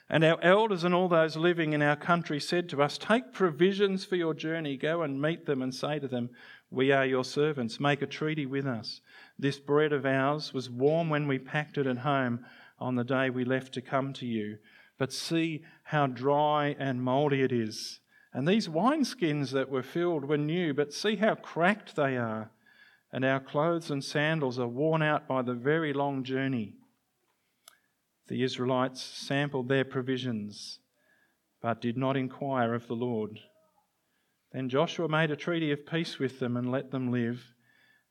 And 0.09 0.23
our 0.25 0.41
elders 0.41 0.83
and 0.83 0.93
all 0.93 1.07
those 1.07 1.37
living 1.37 1.73
in 1.73 1.81
our 1.81 1.95
country 1.95 2.39
said 2.39 2.67
to 2.69 2.81
us, 2.81 2.97
Take 2.97 3.33
provisions 3.33 4.03
for 4.03 4.15
your 4.15 4.33
journey, 4.33 4.75
go 4.75 5.03
and 5.03 5.21
meet 5.21 5.45
them 5.45 5.61
and 5.61 5.73
say 5.73 5.99
to 5.99 6.07
them, 6.07 6.31
We 6.71 6.93
are 6.93 7.05
your 7.05 7.25
servants, 7.25 7.81
make 7.81 8.01
a 8.01 8.07
treaty 8.07 8.45
with 8.45 8.65
us. 8.65 9.01
This 9.37 9.59
bread 9.59 9.91
of 9.91 10.05
ours 10.05 10.53
was 10.53 10.69
warm 10.69 11.09
when 11.09 11.27
we 11.27 11.37
packed 11.37 11.77
it 11.77 11.85
at 11.85 11.97
home 11.97 12.45
on 12.79 12.95
the 12.95 13.03
day 13.03 13.29
we 13.29 13.43
left 13.43 13.73
to 13.73 13.81
come 13.81 14.13
to 14.13 14.25
you. 14.25 14.57
But 14.97 15.11
see 15.11 15.63
how 15.83 16.07
dry 16.07 16.75
and 16.79 17.03
mouldy 17.03 17.41
it 17.41 17.51
is. 17.51 17.99
And 18.33 18.47
these 18.47 18.69
wineskins 18.69 19.51
that 19.51 19.69
were 19.69 19.83
filled 19.83 20.23
were 20.23 20.37
new, 20.37 20.73
but 20.73 20.93
see 20.93 21.17
how 21.17 21.35
cracked 21.35 21.97
they 21.97 22.15
are. 22.15 22.51
And 23.11 23.25
our 23.25 23.41
clothes 23.41 23.91
and 23.91 24.01
sandals 24.01 24.57
are 24.57 24.67
worn 24.67 25.01
out 25.01 25.27
by 25.27 25.41
the 25.41 25.53
very 25.53 25.91
long 25.91 26.23
journey. 26.23 26.75
The 28.29 28.43
Israelites 28.43 29.01
sampled 29.01 29.67
their 29.67 29.83
provisions, 29.83 30.79
but 31.61 31.81
did 31.81 31.97
not 31.97 32.15
inquire 32.15 32.73
of 32.73 32.87
the 32.87 32.93
Lord. 32.93 33.41
Then 34.51 34.67
Joshua 34.67 35.07
made 35.07 35.31
a 35.31 35.35
treaty 35.35 35.71
of 35.71 35.85
peace 35.85 36.19
with 36.19 36.39
them 36.39 36.57
and 36.57 36.69
let 36.69 36.91
them 36.91 37.11
live, 37.11 37.55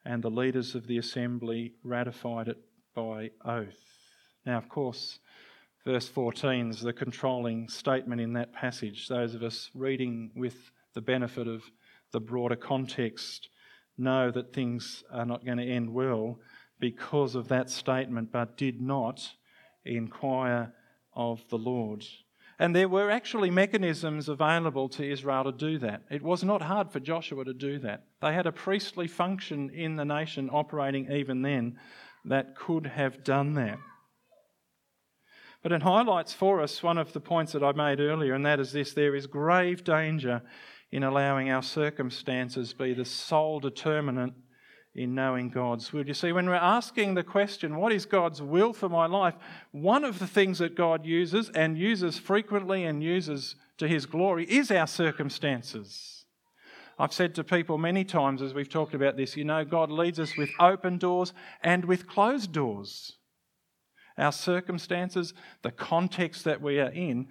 and 0.05 0.23
the 0.23 0.31
leaders 0.31 0.75
of 0.75 0.87
the 0.87 0.97
assembly 0.97 1.75
ratified 1.85 2.49
it 2.49 2.59
by 2.95 3.31
oath. 3.45 3.85
Now, 4.47 4.57
of 4.57 4.69
course, 4.69 5.19
verse 5.85 6.09
14 6.09 6.71
is 6.71 6.81
the 6.81 6.95
controlling 6.95 7.69
statement 7.69 8.23
in 8.23 8.33
that 8.33 8.55
passage. 8.55 9.07
Those 9.07 9.35
of 9.35 9.43
us 9.43 9.71
reading 9.75 10.31
with 10.35 10.71
the 10.95 11.03
benefit 11.03 11.47
of 11.47 11.63
the 12.13 12.21
broader 12.21 12.57
context 12.57 13.51
know 13.99 14.31
that 14.31 14.55
things 14.55 15.05
are 15.13 15.27
not 15.27 15.45
going 15.45 15.59
to 15.59 15.65
end 15.65 15.93
well 15.93 16.39
because 16.79 17.35
of 17.35 17.49
that 17.49 17.69
statement, 17.69 18.33
but 18.33 18.57
did 18.57 18.81
not 18.81 19.35
inquire 19.85 20.73
of 21.15 21.47
the 21.51 21.59
Lord. 21.59 22.07
And 22.61 22.77
there 22.77 22.91
were 22.91 23.11
actually 23.11 23.49
mechanisms 23.49 24.29
available 24.29 24.91
to 24.91 25.11
Israel 25.11 25.45
to 25.45 25.53
do 25.53 25.79
that. 25.79 26.03
It 26.11 26.21
was 26.21 26.45
not 26.45 26.61
hard 26.61 26.93
for 26.93 27.01
Joshua 27.01 27.43
to 27.47 27.55
do 27.55 27.79
that. 27.79 28.05
They 28.21 28.35
had 28.35 28.47
a 28.47 28.53
priestly 28.53 29.09
function 29.09 29.71
in 29.71 29.97
the 29.97 30.05
nation 30.05 30.51
operating 30.53 31.11
even 31.11 31.41
then 31.41 31.79
that 32.27 32.55
could 32.55 32.87
have 32.87 33.25
done 33.25 33.55
that. 33.55 33.79
But 35.63 35.73
it 35.73 35.83
highlights 35.83 36.35
for 36.35 36.61
us 36.61 36.83
one 36.83 36.99
of 36.99 37.15
the 37.15 37.21
points 37.21 37.53
that 37.53 37.65
I 37.65 37.73
made 37.73 37.99
earlier, 37.99 38.35
and 38.35 38.45
that 38.45 38.61
is 38.61 38.73
this 38.73 38.93
there 38.93 39.15
is 39.15 39.27
grave 39.27 39.83
danger 39.83 40.43
in 40.93 41.03
allowing 41.03 41.51
our 41.51 41.63
circumstances 41.63 42.75
be 42.75 42.93
the 42.93 43.07
sole 43.07 43.61
determinant 43.61 44.35
in 44.95 45.15
knowing 45.15 45.51
God's 45.51 45.93
will. 45.93 46.07
You 46.07 46.15
see, 46.15 46.33
when 46.33 46.47
we're 46.47 46.55
asking 46.55 47.15
the 47.15 47.23
question, 47.23 47.77
what 47.77 47.93
is 47.93 48.07
God's 48.07 48.43
will 48.43 48.73
for 48.73 48.89
my 48.89 49.07
life? 49.07 49.35
One 49.71 50.05
of 50.05 50.19
the 50.19 50.27
things 50.27 50.59
that 50.59 50.75
God 50.75 51.07
uses 51.07 51.49
and 51.51 51.79
uses 51.79 52.19
frequently 52.19 52.85
and 52.85 53.03
uses 53.03 53.55
to 53.79 53.87
his 53.87 54.07
glory 54.07 54.47
is 54.47 54.71
our 54.71 54.89
circumstances. 54.89 56.25
I've 56.99 57.13
said 57.13 57.35
to 57.37 57.45
people 57.45 57.79
many 57.79 58.05
times 58.05 58.43
as 58.43 58.53
we've 58.53 58.69
talked 58.69 58.95
about 58.95 59.17
this, 59.17 59.37
you 59.37 59.45
know, 59.45 59.65
God 59.65 59.91
leads 59.91 60.19
us 60.19 60.37
with 60.37 60.51
open 60.59 60.99
doors 60.99 61.33
and 61.63 61.85
with 61.85 62.07
closed 62.07 62.53
doors. 62.53 63.17
Our 64.19 64.33
circumstances, 64.33 65.33
the 65.63 65.71
context 65.71 66.45
that 66.45 66.61
we 66.61 66.79
are 66.79 66.91
in, 66.91 67.29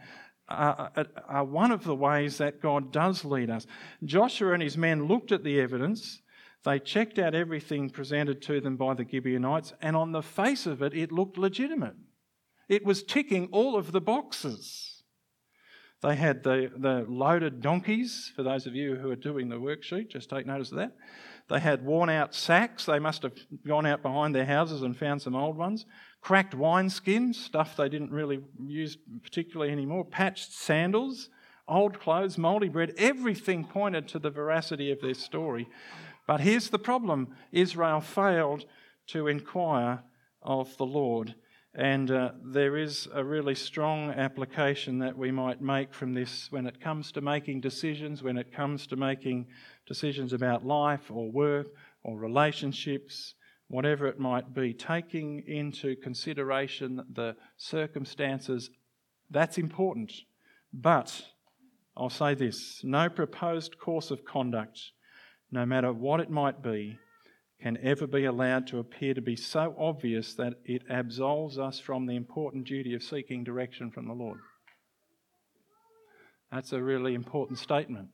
are, 0.48 0.92
are 1.28 1.44
one 1.44 1.72
of 1.72 1.84
the 1.84 1.94
ways 1.94 2.40
that 2.40 2.62
God 2.62 2.92
does 2.92 3.24
lead 3.24 3.52
us. 3.52 3.68
Joshua 4.04 4.54
and 4.54 4.64
his 4.64 4.78
men 4.78 5.08
looked 5.08 5.32
at 5.32 5.44
the 5.44 5.60
evidence 5.60 6.22
they 6.66 6.80
checked 6.80 7.18
out 7.18 7.36
everything 7.36 7.90
presented 7.90 8.42
to 8.44 8.60
them 8.60 8.76
by 8.76 8.94
the 8.94 9.08
Gibeonites, 9.10 9.74
and 9.82 9.96
on 9.96 10.12
the 10.12 10.22
face 10.22 10.66
of 10.66 10.82
it, 10.82 10.94
it 10.94 11.12
looked 11.12 11.38
legitimate. 11.38 11.96
It 12.68 12.86
was 12.86 13.04
ticking 13.04 13.50
all 13.52 13.76
of 13.78 13.92
the 13.92 14.02
boxes. 14.02 15.04
They 16.02 16.16
had 16.16 16.44
the, 16.44 16.72
the 16.78 17.06
loaded 17.10 17.62
donkeys, 17.62 18.32
for 18.36 18.44
those 18.44 18.66
of 18.66 18.76
you 18.76 18.96
who 18.96 19.10
are 19.12 19.18
doing 19.18 19.50
the 19.50 19.58
worksheet, 19.58 20.10
just 20.10 20.30
take 20.30 20.46
notice 20.46 20.72
of 20.72 20.78
that. 20.78 20.96
They 21.50 21.60
had 21.60 21.84
worn 21.84 22.10
out 22.10 22.36
sacks. 22.36 22.86
They 22.86 23.00
must 23.00 23.24
have 23.24 23.34
gone 23.68 23.86
out 23.86 24.02
behind 24.02 24.36
their 24.36 24.46
houses 24.46 24.84
and 24.84 24.96
found 24.96 25.22
some 25.22 25.36
old 25.36 25.58
ones. 25.58 25.86
Cracked 26.22 26.56
wineskins, 26.56 27.36
stuff 27.36 27.76
they 27.76 27.90
didn't 27.90 28.12
really 28.12 28.40
use 28.66 28.98
particularly 29.24 29.72
anymore. 29.72 30.06
Patched 30.06 30.54
sandals, 30.54 31.30
old 31.68 32.00
clothes, 32.00 32.38
mouldy 32.38 32.70
bread. 32.70 32.94
Everything 32.98 33.66
pointed 33.66 34.08
to 34.10 34.20
the 34.20 34.30
veracity 34.30 34.92
of 34.92 35.02
their 35.02 35.16
story. 35.16 35.68
But 36.30 36.42
here's 36.42 36.70
the 36.70 36.78
problem 36.78 37.30
Israel 37.52 38.02
failed 38.02 38.66
to 39.08 39.26
inquire 39.26 40.04
of 40.44 40.78
the 40.78 40.86
Lord. 40.86 41.34
And 41.74 42.12
uh, 42.12 42.34
there 42.44 42.78
is 42.78 43.08
a 43.12 43.24
really 43.24 43.56
strong 43.56 44.12
application 44.12 45.00
that 45.00 45.18
we 45.18 45.32
might 45.32 45.60
make 45.60 45.92
from 45.92 46.14
this 46.14 46.52
when 46.52 46.68
it 46.68 46.80
comes 46.80 47.12
to 47.14 47.22
making 47.22 47.62
decisions, 47.62 48.22
when 48.22 48.38
it 48.38 48.54
comes 48.54 48.86
to 48.88 48.96
making 48.96 49.48
decisions 49.88 50.32
about 50.32 50.64
life 50.64 51.10
or 51.10 51.32
work 51.32 51.70
or 52.04 52.16
relationships, 52.16 53.34
whatever 53.68 54.06
it 54.06 54.20
might 54.20 54.54
be. 54.54 54.72
Taking 54.72 55.44
into 55.48 55.96
consideration 55.96 57.04
the 57.12 57.38
circumstances, 57.58 58.70
that's 59.32 59.58
important. 59.58 60.14
But 60.72 61.24
I'll 61.98 62.12
say 62.12 62.36
this 62.36 62.82
no 62.84 63.10
proposed 63.10 63.80
course 63.80 64.12
of 64.12 64.24
conduct 64.26 64.92
no 65.52 65.66
matter 65.66 65.92
what 65.92 66.20
it 66.20 66.30
might 66.30 66.62
be, 66.62 67.00
can 67.62 67.78
ever 67.84 68.08
be 68.08 68.26
allowed 68.26 68.68
to 68.68 68.80
appear 68.80 69.14
to 69.14 69.22
be 69.22 69.36
so 69.36 69.76
obvious 69.78 70.34
that 70.36 70.54
it 70.64 70.84
absolves 70.90 71.60
us 71.60 71.80
from 71.80 72.06
the 72.06 72.16
important 72.16 72.66
duty 72.66 72.94
of 72.94 73.04
seeking 73.04 73.44
direction 73.44 73.92
from 73.92 74.08
the 74.08 74.14
Lord. 74.14 74.40
That's 76.52 76.72
a 76.72 76.82
really 76.82 77.14
important 77.14 77.60
statement. 77.60 78.10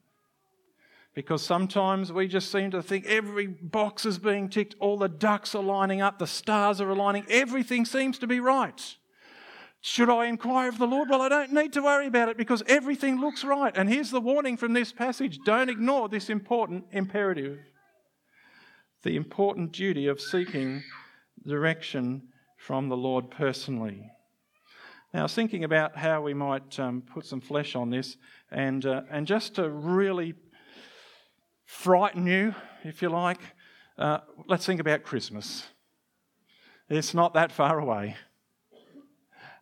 Because 1.13 1.43
sometimes 1.43 2.11
we 2.11 2.27
just 2.27 2.51
seem 2.51 2.71
to 2.71 2.81
think 2.81 3.05
every 3.05 3.47
box 3.47 4.05
is 4.05 4.17
being 4.17 4.49
ticked, 4.49 4.75
all 4.79 4.97
the 4.97 5.07
ducks 5.07 5.55
are 5.55 5.63
lining 5.63 6.01
up, 6.01 6.19
the 6.19 6.27
stars 6.27 6.81
are 6.81 6.89
aligning, 6.89 7.25
everything 7.29 7.85
seems 7.85 8.17
to 8.19 8.27
be 8.27 8.39
right. 8.39 8.95
Should 9.87 10.09
I 10.09 10.25
inquire 10.25 10.69
of 10.69 10.79
the 10.79 10.87
Lord? 10.87 11.11
Well, 11.11 11.21
I 11.21 11.29
don't 11.29 11.53
need 11.53 11.73
to 11.73 11.83
worry 11.83 12.07
about 12.07 12.27
it 12.29 12.37
because 12.37 12.63
everything 12.65 13.21
looks 13.21 13.43
right. 13.43 13.71
And 13.77 13.87
here's 13.87 14.09
the 14.09 14.19
warning 14.19 14.57
from 14.57 14.73
this 14.73 14.91
passage 14.91 15.37
don't 15.45 15.69
ignore 15.69 16.09
this 16.09 16.31
important 16.31 16.85
imperative 16.91 17.59
the 19.03 19.15
important 19.15 19.73
duty 19.73 20.07
of 20.07 20.19
seeking 20.19 20.81
direction 21.45 22.23
from 22.57 22.89
the 22.89 22.97
Lord 22.97 23.29
personally. 23.29 24.09
Now, 25.13 25.19
I 25.19 25.23
was 25.23 25.35
thinking 25.35 25.63
about 25.63 25.95
how 25.95 26.19
we 26.23 26.33
might 26.33 26.79
um, 26.79 27.03
put 27.03 27.27
some 27.27 27.39
flesh 27.39 27.75
on 27.75 27.91
this, 27.91 28.17
and, 28.49 28.83
uh, 28.87 29.03
and 29.11 29.27
just 29.27 29.53
to 29.55 29.69
really 29.69 30.33
frighten 31.65 32.25
you, 32.25 32.55
if 32.83 33.03
you 33.03 33.09
like, 33.09 33.41
uh, 33.99 34.21
let's 34.47 34.65
think 34.65 34.81
about 34.81 35.03
Christmas. 35.03 35.67
It's 36.89 37.13
not 37.13 37.35
that 37.35 37.51
far 37.51 37.77
away. 37.77 38.15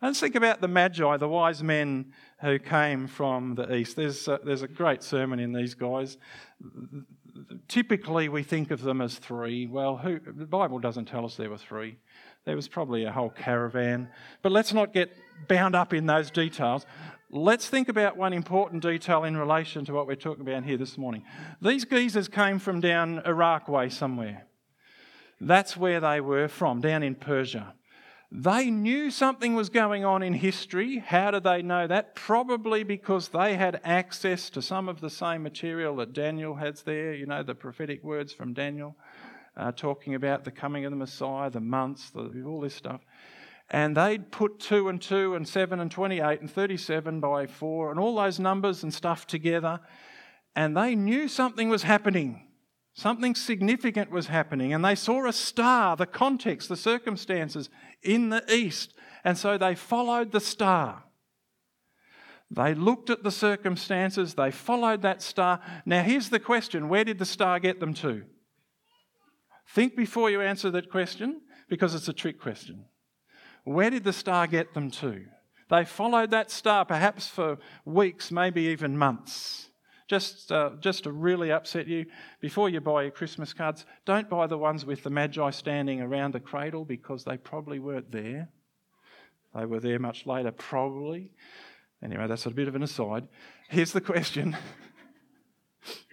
Let's 0.03 0.19
think 0.19 0.35
about 0.35 0.59
the 0.59 0.67
Magi, 0.67 1.15
the 1.15 1.29
wise 1.29 1.63
men 1.63 2.11
who 2.41 2.59
came 2.59 3.07
from 3.07 3.55
the 3.55 3.73
east. 3.73 3.95
There's 3.95 4.27
a, 4.27 4.37
there's 4.43 4.61
a 4.61 4.67
great 4.67 5.01
sermon 5.01 5.39
in 5.39 5.53
these 5.53 5.75
guys. 5.75 6.17
Typically, 7.69 8.27
we 8.27 8.43
think 8.43 8.69
of 8.69 8.81
them 8.81 8.99
as 8.99 9.17
three. 9.17 9.65
Well, 9.65 9.95
who, 9.95 10.19
the 10.19 10.45
Bible 10.45 10.79
doesn't 10.79 11.05
tell 11.05 11.23
us 11.23 11.37
there 11.37 11.49
were 11.49 11.57
three. 11.57 11.99
There 12.43 12.57
was 12.57 12.67
probably 12.67 13.05
a 13.05 13.13
whole 13.13 13.29
caravan. 13.29 14.09
But 14.41 14.51
let's 14.51 14.73
not 14.73 14.93
get 14.93 15.15
bound 15.47 15.73
up 15.73 15.93
in 15.93 16.05
those 16.05 16.29
details. 16.29 16.85
Let's 17.29 17.69
think 17.69 17.87
about 17.87 18.17
one 18.17 18.33
important 18.33 18.83
detail 18.83 19.23
in 19.23 19.37
relation 19.37 19.85
to 19.85 19.93
what 19.93 20.05
we're 20.05 20.15
talking 20.15 20.41
about 20.45 20.65
here 20.65 20.75
this 20.75 20.97
morning. 20.97 21.23
These 21.61 21.85
geezers 21.85 22.27
came 22.27 22.59
from 22.59 22.81
down 22.81 23.21
Iraq 23.25 23.69
way 23.69 23.87
somewhere. 23.87 24.47
That's 25.39 25.77
where 25.77 26.01
they 26.01 26.19
were 26.19 26.49
from, 26.49 26.81
down 26.81 27.03
in 27.03 27.15
Persia. 27.15 27.73
They 28.35 28.71
knew 28.71 29.11
something 29.11 29.53
was 29.53 29.69
going 29.69 30.03
on 30.03 30.23
in 30.23 30.33
history. 30.33 30.97
How 30.97 31.29
did 31.29 31.43
they 31.43 31.61
know 31.61 31.85
that? 31.85 32.15
Probably 32.15 32.81
because 32.81 33.27
they 33.27 33.55
had 33.55 33.79
access 33.83 34.49
to 34.49 34.61
some 34.61 34.89
of 34.89 35.01
the 35.01 35.09
same 35.11 35.43
material 35.43 35.95
that 35.97 36.13
Daniel 36.13 36.55
has 36.55 36.81
there, 36.81 37.13
you 37.13 37.27
know, 37.27 37.43
the 37.43 37.53
prophetic 37.53 38.03
words 38.03 38.33
from 38.33 38.53
Daniel, 38.53 38.95
uh, 39.55 39.71
talking 39.71 40.15
about 40.15 40.45
the 40.45 40.51
coming 40.51 40.83
of 40.83 40.89
the 40.89 40.97
Messiah, 40.97 41.51
the 41.51 41.59
months, 41.59 42.09
the, 42.09 42.43
all 42.43 42.59
this 42.59 42.73
stuff. 42.73 43.01
And 43.69 43.95
they'd 43.95 44.31
put 44.31 44.59
2 44.59 44.89
and 44.89 44.99
2 44.99 45.35
and 45.35 45.47
7 45.47 45.79
and 45.79 45.91
28 45.91 46.41
and 46.41 46.49
37 46.49 47.19
by 47.19 47.45
4 47.45 47.91
and 47.91 47.99
all 47.99 48.15
those 48.15 48.39
numbers 48.39 48.81
and 48.81 48.91
stuff 48.91 49.27
together. 49.27 49.79
And 50.55 50.75
they 50.75 50.95
knew 50.95 51.27
something 51.27 51.69
was 51.69 51.83
happening. 51.83 52.47
Something 52.93 53.33
significant 53.33 54.11
was 54.11 54.27
happening, 54.27 54.71
and 54.71 54.85
they 54.85 54.95
saw 54.95 55.27
a 55.27 55.33
star, 55.33 55.95
the 55.95 56.05
context, 56.05 56.69
the 56.69 56.77
circumstances 56.77 57.69
in 58.03 58.29
the 58.29 58.43
east, 58.53 58.93
and 59.23 59.37
so 59.37 59.57
they 59.57 59.73
followed 59.73 60.31
the 60.31 60.39
star. 60.39 61.03
They 62.51 62.75
looked 62.75 63.09
at 63.09 63.23
the 63.23 63.31
circumstances, 63.31 64.35
they 64.35 64.51
followed 64.51 65.01
that 65.01 65.23
star. 65.23 65.59
Now, 65.87 66.03
here's 66.03 66.29
the 66.29 66.39
question 66.39 66.87
where 66.87 67.03
did 67.03 67.17
the 67.17 67.25
star 67.25 67.59
get 67.59 67.79
them 67.79 67.95
to? 67.95 68.23
Think 69.69 69.95
before 69.95 70.29
you 70.29 70.41
answer 70.41 70.69
that 70.71 70.91
question, 70.91 71.41
because 71.67 71.95
it's 71.95 72.09
a 72.09 72.13
trick 72.13 72.39
question. 72.39 72.85
Where 73.63 73.89
did 73.89 74.03
the 74.03 74.13
star 74.13 74.45
get 74.45 74.75
them 74.75 74.91
to? 74.91 75.25
They 75.69 75.85
followed 75.85 76.29
that 76.29 76.51
star 76.51 76.85
perhaps 76.85 77.27
for 77.27 77.57
weeks, 77.85 78.31
maybe 78.31 78.63
even 78.63 78.97
months. 78.97 79.69
Just, 80.09 80.51
uh, 80.51 80.71
just 80.79 81.03
to 81.03 81.11
really 81.11 81.51
upset 81.51 81.87
you, 81.87 82.05
before 82.41 82.69
you 82.69 82.81
buy 82.81 83.03
your 83.03 83.11
Christmas 83.11 83.53
cards, 83.53 83.85
don't 84.05 84.29
buy 84.29 84.47
the 84.47 84.57
ones 84.57 84.85
with 84.85 85.03
the 85.03 85.09
Magi 85.09 85.49
standing 85.51 86.01
around 86.01 86.33
the 86.33 86.39
cradle 86.39 86.85
because 86.85 87.23
they 87.23 87.37
probably 87.37 87.79
weren't 87.79 88.11
there. 88.11 88.49
They 89.55 89.65
were 89.65 89.79
there 89.79 89.99
much 89.99 90.25
later, 90.25 90.51
probably. 90.51 91.31
Anyway, 92.03 92.27
that's 92.27 92.45
a 92.45 92.51
bit 92.51 92.67
of 92.67 92.75
an 92.75 92.83
aside. 92.83 93.27
Here's 93.69 93.93
the 93.93 94.01
question. 94.01 94.57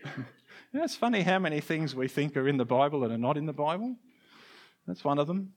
you 0.04 0.24
know, 0.72 0.84
it's 0.84 0.94
funny 0.94 1.22
how 1.22 1.38
many 1.38 1.60
things 1.60 1.94
we 1.94 2.06
think 2.06 2.36
are 2.36 2.46
in 2.46 2.58
the 2.58 2.64
Bible 2.64 3.02
and 3.02 3.12
are 3.12 3.18
not 3.18 3.36
in 3.36 3.46
the 3.46 3.52
Bible. 3.52 3.96
That's 4.86 5.04
one 5.04 5.18
of 5.18 5.26
them. 5.26 5.52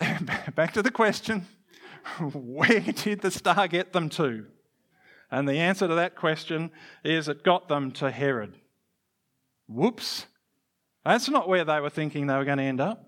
Back 0.54 0.72
to 0.72 0.82
the 0.82 0.90
question 0.90 1.46
where 2.32 2.80
did 2.80 3.20
the 3.20 3.30
star 3.30 3.68
get 3.68 3.92
them 3.92 4.08
to? 4.10 4.46
And 5.30 5.48
the 5.48 5.58
answer 5.58 5.86
to 5.86 5.94
that 5.94 6.16
question 6.16 6.70
is 7.04 7.28
it 7.28 7.44
got 7.44 7.68
them 7.68 7.92
to 7.92 8.10
Herod. 8.10 8.54
Whoops. 9.68 10.26
That's 11.04 11.28
not 11.28 11.48
where 11.48 11.64
they 11.64 11.80
were 11.80 11.90
thinking 11.90 12.26
they 12.26 12.36
were 12.36 12.44
going 12.44 12.58
to 12.58 12.64
end 12.64 12.80
up. 12.80 13.04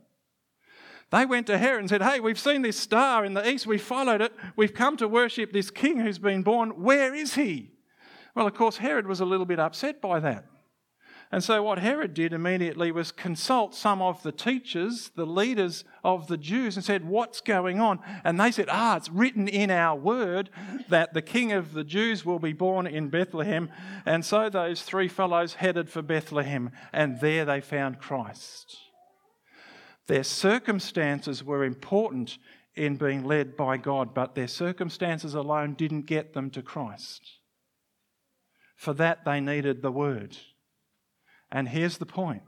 They 1.11 1.27
went 1.27 1.49
to 1.49 1.59
Herod 1.59 1.81
and 1.81 1.89
said, 1.89 2.03
Hey, 2.03 2.21
we've 2.21 2.39
seen 2.39 2.63
this 2.63 2.79
star 2.79 3.25
in 3.25 3.35
the 3.35 3.49
east. 3.49 3.67
We 3.67 3.79
followed 3.79 4.21
it. 4.21 4.33
We've 4.55 4.73
come 4.73 4.97
to 4.99 5.09
worship 5.09 5.53
this 5.53 5.71
king 5.71 5.99
who's 5.99 6.19
been 6.19 6.43
born. 6.43 6.83
Where 6.83 7.15
is 7.15 7.35
he? 7.35 7.73
Well, 8.35 8.47
of 8.47 8.55
course, 8.55 8.77
Herod 8.77 9.07
was 9.07 9.21
a 9.21 9.25
little 9.25 9.47
bit 9.47 9.59
upset 9.59 10.01
by 10.01 10.21
that. 10.21 10.47
And 11.33 11.45
so, 11.45 11.63
what 11.63 11.79
Herod 11.79 12.13
did 12.13 12.33
immediately 12.33 12.91
was 12.91 13.13
consult 13.13 13.73
some 13.73 14.03
of 14.03 14.21
the 14.25 14.33
teachers, 14.33 15.13
the 15.15 15.27
leaders 15.27 15.85
of 16.03 16.27
the 16.27 16.37
Jews, 16.37 16.75
and 16.75 16.85
said, 16.85 17.07
What's 17.07 17.41
going 17.41 17.79
on? 17.79 18.01
And 18.25 18.41
they 18.41 18.51
said, 18.51 18.67
Ah, 18.69 18.97
it's 18.97 19.09
written 19.09 19.47
in 19.47 19.71
our 19.71 19.97
word 19.97 20.51
that 20.89 21.15
the 21.15 21.23
king 21.23 21.53
of 21.53 21.73
the 21.73 21.85
Jews 21.85 22.25
will 22.25 22.41
be 22.41 22.53
born 22.53 22.85
in 22.85 23.11
Bethlehem. 23.11 23.71
And 24.05 24.25
so, 24.25 24.51
those 24.51 24.83
three 24.83 25.07
fellows 25.07 25.55
headed 25.55 25.89
for 25.89 26.03
Bethlehem, 26.03 26.73
and 26.93 27.21
there 27.21 27.45
they 27.45 27.61
found 27.61 28.01
Christ. 28.01 28.77
Their 30.09 30.25
circumstances 30.25 31.45
were 31.45 31.63
important 31.63 32.39
in 32.75 32.97
being 32.97 33.23
led 33.23 33.57
by 33.57 33.77
God, 33.77 34.15
but 34.15 34.35
their 34.35 34.49
circumstances 34.49 35.35
alone 35.35 35.75
didn't 35.75 36.07
get 36.07 36.35
them 36.35 36.51
to 36.51 36.63
Christ. 36.63 37.39
For 38.77 38.93
that, 38.95 39.25
they 39.25 39.41
needed 39.41 39.81
the 39.81 39.93
word. 39.93 40.37
And 41.53 41.69
here's 41.69 41.99
the 41.99 42.07
point 42.07 42.43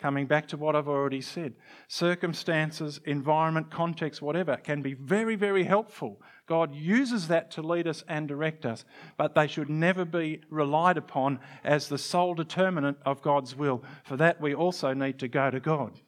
coming 0.00 0.26
back 0.26 0.48
to 0.48 0.56
what 0.56 0.74
I've 0.74 0.88
already 0.88 1.20
said 1.20 1.54
circumstances, 1.88 3.00
environment, 3.04 3.70
context, 3.70 4.22
whatever, 4.22 4.56
can 4.56 4.82
be 4.82 4.94
very, 4.94 5.36
very 5.36 5.64
helpful. 5.64 6.20
God 6.46 6.74
uses 6.74 7.28
that 7.28 7.50
to 7.52 7.62
lead 7.62 7.86
us 7.86 8.02
and 8.08 8.26
direct 8.26 8.66
us, 8.66 8.84
but 9.16 9.34
they 9.34 9.46
should 9.46 9.70
never 9.70 10.04
be 10.04 10.40
relied 10.50 10.96
upon 10.96 11.38
as 11.62 11.88
the 11.88 11.98
sole 11.98 12.34
determinant 12.34 12.98
of 13.04 13.22
God's 13.22 13.54
will. 13.54 13.84
For 14.04 14.16
that, 14.16 14.40
we 14.40 14.54
also 14.54 14.92
need 14.92 15.18
to 15.20 15.28
go 15.28 15.50
to 15.50 15.60
God. 15.60 16.00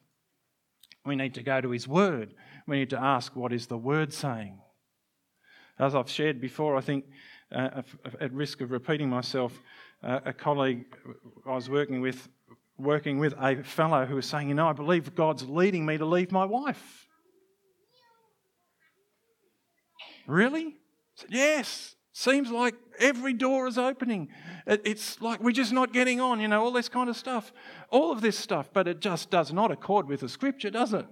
We 1.05 1.15
need 1.15 1.33
to 1.35 1.43
go 1.43 1.61
to 1.61 1.69
His 1.69 1.87
Word. 1.87 2.33
We 2.67 2.79
need 2.79 2.89
to 2.91 2.99
ask, 2.99 3.35
what 3.35 3.53
is 3.53 3.67
the 3.67 3.77
Word 3.77 4.13
saying? 4.13 4.59
As 5.79 5.95
I've 5.95 6.09
shared 6.09 6.39
before, 6.41 6.75
I 6.77 6.81
think, 6.81 7.05
uh, 7.53 7.81
at 8.19 8.33
risk 8.33 8.61
of 8.61 8.71
repeating 8.71 9.09
myself, 9.09 9.61
a 10.03 10.33
colleague 10.33 10.85
I 11.45 11.55
was 11.55 11.69
working 11.69 12.01
with, 12.01 12.27
working 12.77 13.19
with 13.19 13.33
a 13.39 13.63
fellow 13.63 14.05
who 14.05 14.15
was 14.15 14.25
saying, 14.25 14.49
You 14.49 14.55
know, 14.55 14.67
I 14.67 14.73
believe 14.73 15.15
God's 15.15 15.47
leading 15.47 15.85
me 15.85 15.97
to 15.97 16.05
leave 16.05 16.31
my 16.31 16.45
wife. 16.45 17.07
Really? 20.27 20.77
Said, 21.15 21.29
yes. 21.31 21.95
Seems 22.15 22.51
like 22.51 22.75
every 22.99 23.33
door 23.33 23.67
is 23.67 23.77
opening. 23.77 24.29
It's 24.67 25.19
like 25.19 25.41
we're 25.41 25.51
just 25.51 25.73
not 25.73 25.93
getting 25.93 26.21
on, 26.21 26.39
you 26.39 26.47
know, 26.47 26.63
all 26.63 26.71
this 26.71 26.87
kind 26.87 27.09
of 27.09 27.17
stuff. 27.17 27.51
All 27.89 28.11
of 28.11 28.21
this 28.21 28.37
stuff, 28.37 28.69
but 28.71 28.87
it 28.87 28.99
just 28.99 29.31
does 29.31 29.51
not 29.51 29.71
accord 29.71 30.07
with 30.07 30.19
the 30.19 30.29
scripture, 30.29 30.69
does 30.69 30.93
it? 30.93 31.07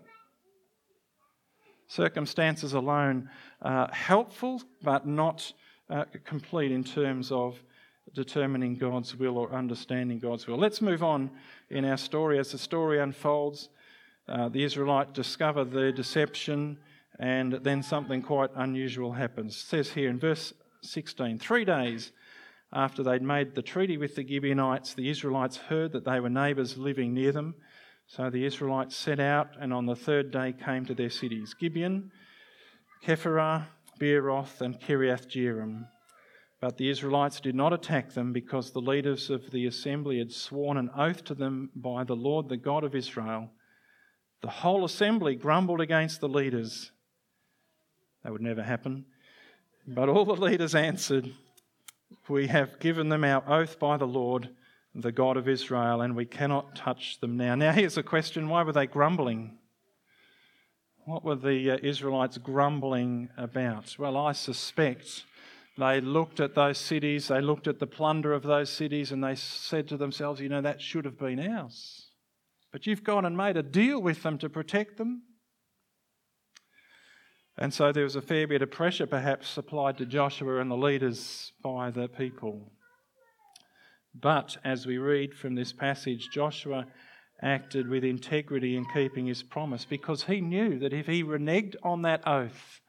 Circumstances 1.87 2.73
alone 2.73 3.29
are 3.61 3.91
helpful, 3.91 4.61
but 4.83 5.07
not 5.07 5.51
uh, 5.89 6.05
complete 6.23 6.71
in 6.71 6.83
terms 6.83 7.31
of 7.31 7.61
determining 8.13 8.75
God's 8.75 9.15
will 9.15 9.37
or 9.37 9.53
understanding 9.53 10.19
God's 10.19 10.47
will. 10.47 10.57
Let's 10.57 10.81
move 10.81 11.03
on 11.03 11.31
in 11.69 11.85
our 11.85 11.97
story. 11.97 12.39
As 12.39 12.51
the 12.51 12.57
story 12.57 12.99
unfolds, 12.99 13.69
uh, 14.27 14.49
the 14.49 14.63
Israelites 14.63 15.11
discover 15.13 15.63
their 15.63 15.91
deception, 15.91 16.77
and 17.19 17.53
then 17.53 17.83
something 17.83 18.21
quite 18.21 18.49
unusual 18.55 19.13
happens. 19.13 19.55
It 19.55 19.67
says 19.67 19.89
here 19.91 20.09
in 20.09 20.19
verse 20.19 20.53
16 20.81 21.39
Three 21.39 21.65
days 21.65 22.11
after 22.73 23.03
they'd 23.03 23.21
made 23.21 23.53
the 23.53 23.61
treaty 23.61 23.97
with 23.97 24.15
the 24.15 24.25
Gibeonites, 24.25 24.93
the 24.93 25.09
Israelites 25.09 25.57
heard 25.57 25.91
that 25.91 26.05
they 26.05 26.19
were 26.19 26.29
neighbours 26.29 26.77
living 26.77 27.13
near 27.13 27.31
them. 27.31 27.55
So 28.07 28.29
the 28.29 28.45
Israelites 28.45 28.95
set 28.95 29.19
out, 29.19 29.49
and 29.59 29.73
on 29.73 29.85
the 29.85 29.95
third 29.95 30.31
day 30.31 30.53
came 30.53 30.85
to 30.85 30.93
their 30.93 31.09
cities 31.09 31.53
Gibeon, 31.53 32.11
Kephirah, 33.05 33.65
Beeroth, 33.99 34.61
and 34.61 34.79
Kiriath 34.79 35.27
Jearim. 35.27 35.87
But 36.61 36.77
the 36.77 36.89
Israelites 36.91 37.41
did 37.41 37.55
not 37.55 37.73
attack 37.73 38.13
them 38.13 38.31
because 38.31 38.69
the 38.69 38.81
leaders 38.81 39.31
of 39.31 39.49
the 39.49 39.65
assembly 39.65 40.19
had 40.19 40.31
sworn 40.31 40.77
an 40.77 40.91
oath 40.95 41.23
to 41.25 41.33
them 41.33 41.71
by 41.75 42.03
the 42.03 42.15
Lord, 42.15 42.49
the 42.49 42.57
God 42.57 42.83
of 42.83 42.93
Israel. 42.93 43.49
The 44.41 44.49
whole 44.49 44.85
assembly 44.85 45.35
grumbled 45.35 45.81
against 45.81 46.21
the 46.21 46.29
leaders. 46.29 46.91
That 48.23 48.31
would 48.31 48.43
never 48.43 48.61
happen. 48.61 49.05
But 49.87 50.07
all 50.07 50.23
the 50.23 50.33
leaders 50.33 50.75
answered, 50.75 51.33
We 52.29 52.45
have 52.47 52.79
given 52.79 53.09
them 53.09 53.23
our 53.23 53.43
oath 53.49 53.79
by 53.79 53.97
the 53.97 54.07
Lord, 54.07 54.49
the 54.93 55.11
God 55.11 55.37
of 55.37 55.49
Israel, 55.49 56.01
and 56.01 56.15
we 56.15 56.25
cannot 56.25 56.75
touch 56.75 57.19
them 57.19 57.37
now. 57.37 57.55
Now, 57.55 57.71
here's 57.71 57.97
a 57.97 58.03
question 58.03 58.49
why 58.49 58.61
were 58.61 58.73
they 58.73 58.85
grumbling? 58.85 59.57
What 61.05 61.25
were 61.25 61.35
the 61.35 61.71
uh, 61.71 61.77
Israelites 61.81 62.37
grumbling 62.37 63.29
about? 63.35 63.95
Well, 63.97 64.15
I 64.15 64.33
suspect 64.33 65.25
they 65.81 66.01
looked 66.01 66.39
at 66.39 66.55
those 66.55 66.77
cities, 66.77 67.27
they 67.27 67.41
looked 67.41 67.67
at 67.67 67.79
the 67.79 67.87
plunder 67.87 68.33
of 68.33 68.43
those 68.43 68.69
cities, 68.69 69.11
and 69.11 69.23
they 69.23 69.35
said 69.35 69.87
to 69.87 69.97
themselves, 69.97 70.41
you 70.41 70.49
know, 70.49 70.61
that 70.61 70.81
should 70.81 71.05
have 71.05 71.17
been 71.17 71.39
ours. 71.39 72.07
But 72.71 72.87
you've 72.87 73.03
gone 73.03 73.25
and 73.25 73.35
made 73.35 73.57
a 73.57 73.63
deal 73.63 74.01
with 74.01 74.23
them 74.23 74.37
to 74.39 74.49
protect 74.49 74.97
them. 74.97 75.23
And 77.57 77.73
so 77.73 77.91
there 77.91 78.03
was 78.03 78.15
a 78.15 78.21
fair 78.21 78.47
bit 78.47 78.61
of 78.61 78.71
pressure 78.71 79.05
perhaps 79.05 79.57
applied 79.57 79.97
to 79.97 80.05
Joshua 80.05 80.61
and 80.61 80.71
the 80.71 80.75
leaders 80.75 81.51
by 81.61 81.91
the 81.91 82.07
people. 82.07 82.71
But 84.13 84.57
as 84.63 84.85
we 84.85 84.97
read 84.97 85.33
from 85.33 85.55
this 85.55 85.71
passage, 85.71 86.29
Joshua 86.33 86.87
acted 87.41 87.87
with 87.87 88.03
integrity 88.03 88.75
in 88.75 88.85
keeping 88.93 89.25
his 89.25 89.43
promise 89.43 89.85
because 89.85 90.23
he 90.23 90.41
knew 90.41 90.79
that 90.79 90.93
if 90.93 91.07
he 91.07 91.23
reneged 91.23 91.75
on 91.83 92.01
that 92.03 92.27
oath, 92.27 92.80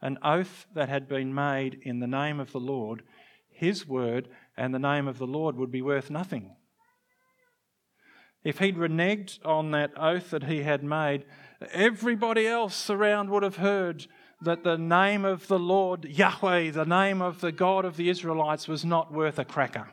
an 0.00 0.18
oath 0.22 0.66
that 0.74 0.88
had 0.88 1.08
been 1.08 1.34
made 1.34 1.78
in 1.82 2.00
the 2.00 2.06
name 2.06 2.40
of 2.40 2.52
the 2.52 2.60
Lord, 2.60 3.02
his 3.48 3.86
word 3.86 4.28
and 4.56 4.74
the 4.74 4.78
name 4.78 5.08
of 5.08 5.18
the 5.18 5.26
Lord 5.26 5.56
would 5.56 5.70
be 5.70 5.82
worth 5.82 6.10
nothing. 6.10 6.54
If 8.44 8.58
he'd 8.58 8.76
reneged 8.76 9.44
on 9.44 9.72
that 9.72 9.92
oath 9.96 10.30
that 10.30 10.44
he 10.44 10.62
had 10.62 10.84
made, 10.84 11.24
everybody 11.72 12.46
else 12.46 12.88
around 12.88 13.30
would 13.30 13.42
have 13.42 13.56
heard 13.56 14.06
that 14.40 14.62
the 14.62 14.76
name 14.76 15.24
of 15.24 15.48
the 15.48 15.58
Lord, 15.58 16.04
Yahweh, 16.04 16.70
the 16.70 16.84
name 16.84 17.22
of 17.22 17.40
the 17.40 17.50
God 17.50 17.84
of 17.84 17.96
the 17.96 18.08
Israelites, 18.08 18.68
was 18.68 18.84
not 18.84 19.12
worth 19.12 19.38
a 19.38 19.44
cracker. 19.44 19.88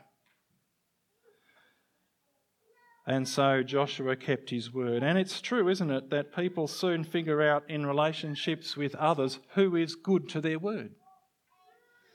And 3.06 3.28
so 3.28 3.62
Joshua 3.62 4.16
kept 4.16 4.48
his 4.48 4.72
word. 4.72 5.02
And 5.02 5.18
it's 5.18 5.40
true, 5.40 5.68
isn't 5.68 5.90
it, 5.90 6.10
that 6.10 6.34
people 6.34 6.66
soon 6.66 7.04
figure 7.04 7.42
out 7.42 7.64
in 7.68 7.84
relationships 7.84 8.76
with 8.76 8.94
others 8.94 9.38
who 9.54 9.76
is 9.76 9.94
good 9.94 10.28
to 10.30 10.40
their 10.40 10.58
word. 10.58 10.92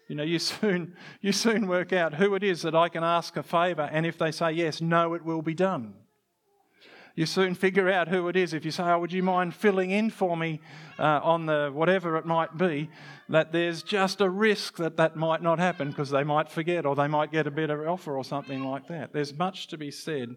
You 0.07 0.15
know, 0.15 0.23
you 0.23 0.39
soon, 0.39 0.95
you 1.21 1.31
soon 1.31 1.67
work 1.67 1.93
out 1.93 2.15
who 2.15 2.33
it 2.35 2.43
is 2.43 2.63
that 2.63 2.75
I 2.75 2.89
can 2.89 3.03
ask 3.03 3.37
a 3.37 3.43
favour, 3.43 3.87
and 3.91 4.05
if 4.05 4.17
they 4.17 4.31
say 4.31 4.51
yes, 4.53 4.81
no, 4.81 5.13
it 5.13 5.23
will 5.23 5.43
be 5.43 5.53
done. 5.53 5.93
You 7.15 7.25
soon 7.25 7.53
figure 7.53 7.91
out 7.91 8.07
who 8.07 8.29
it 8.29 8.37
is. 8.37 8.53
If 8.53 8.63
you 8.63 8.71
say, 8.71 8.83
Oh, 8.83 8.99
would 8.99 9.11
you 9.11 9.21
mind 9.23 9.53
filling 9.53 9.91
in 9.91 10.09
for 10.09 10.37
me 10.37 10.61
uh, 10.97 11.19
on 11.21 11.47
the 11.47 11.69
whatever 11.73 12.15
it 12.15 12.25
might 12.25 12.57
be, 12.57 12.89
that 13.27 13.51
there's 13.51 13.83
just 13.83 14.21
a 14.21 14.29
risk 14.29 14.77
that 14.77 14.95
that 14.97 15.17
might 15.17 15.41
not 15.41 15.59
happen 15.59 15.89
because 15.89 16.11
they 16.11 16.23
might 16.23 16.49
forget 16.49 16.85
or 16.85 16.95
they 16.95 17.09
might 17.09 17.29
get 17.29 17.45
a 17.45 17.51
better 17.51 17.89
offer 17.89 18.15
or 18.15 18.23
something 18.23 18.63
like 18.63 18.87
that. 18.87 19.11
There's 19.11 19.33
much 19.37 19.67
to 19.67 19.77
be 19.77 19.91
said 19.91 20.29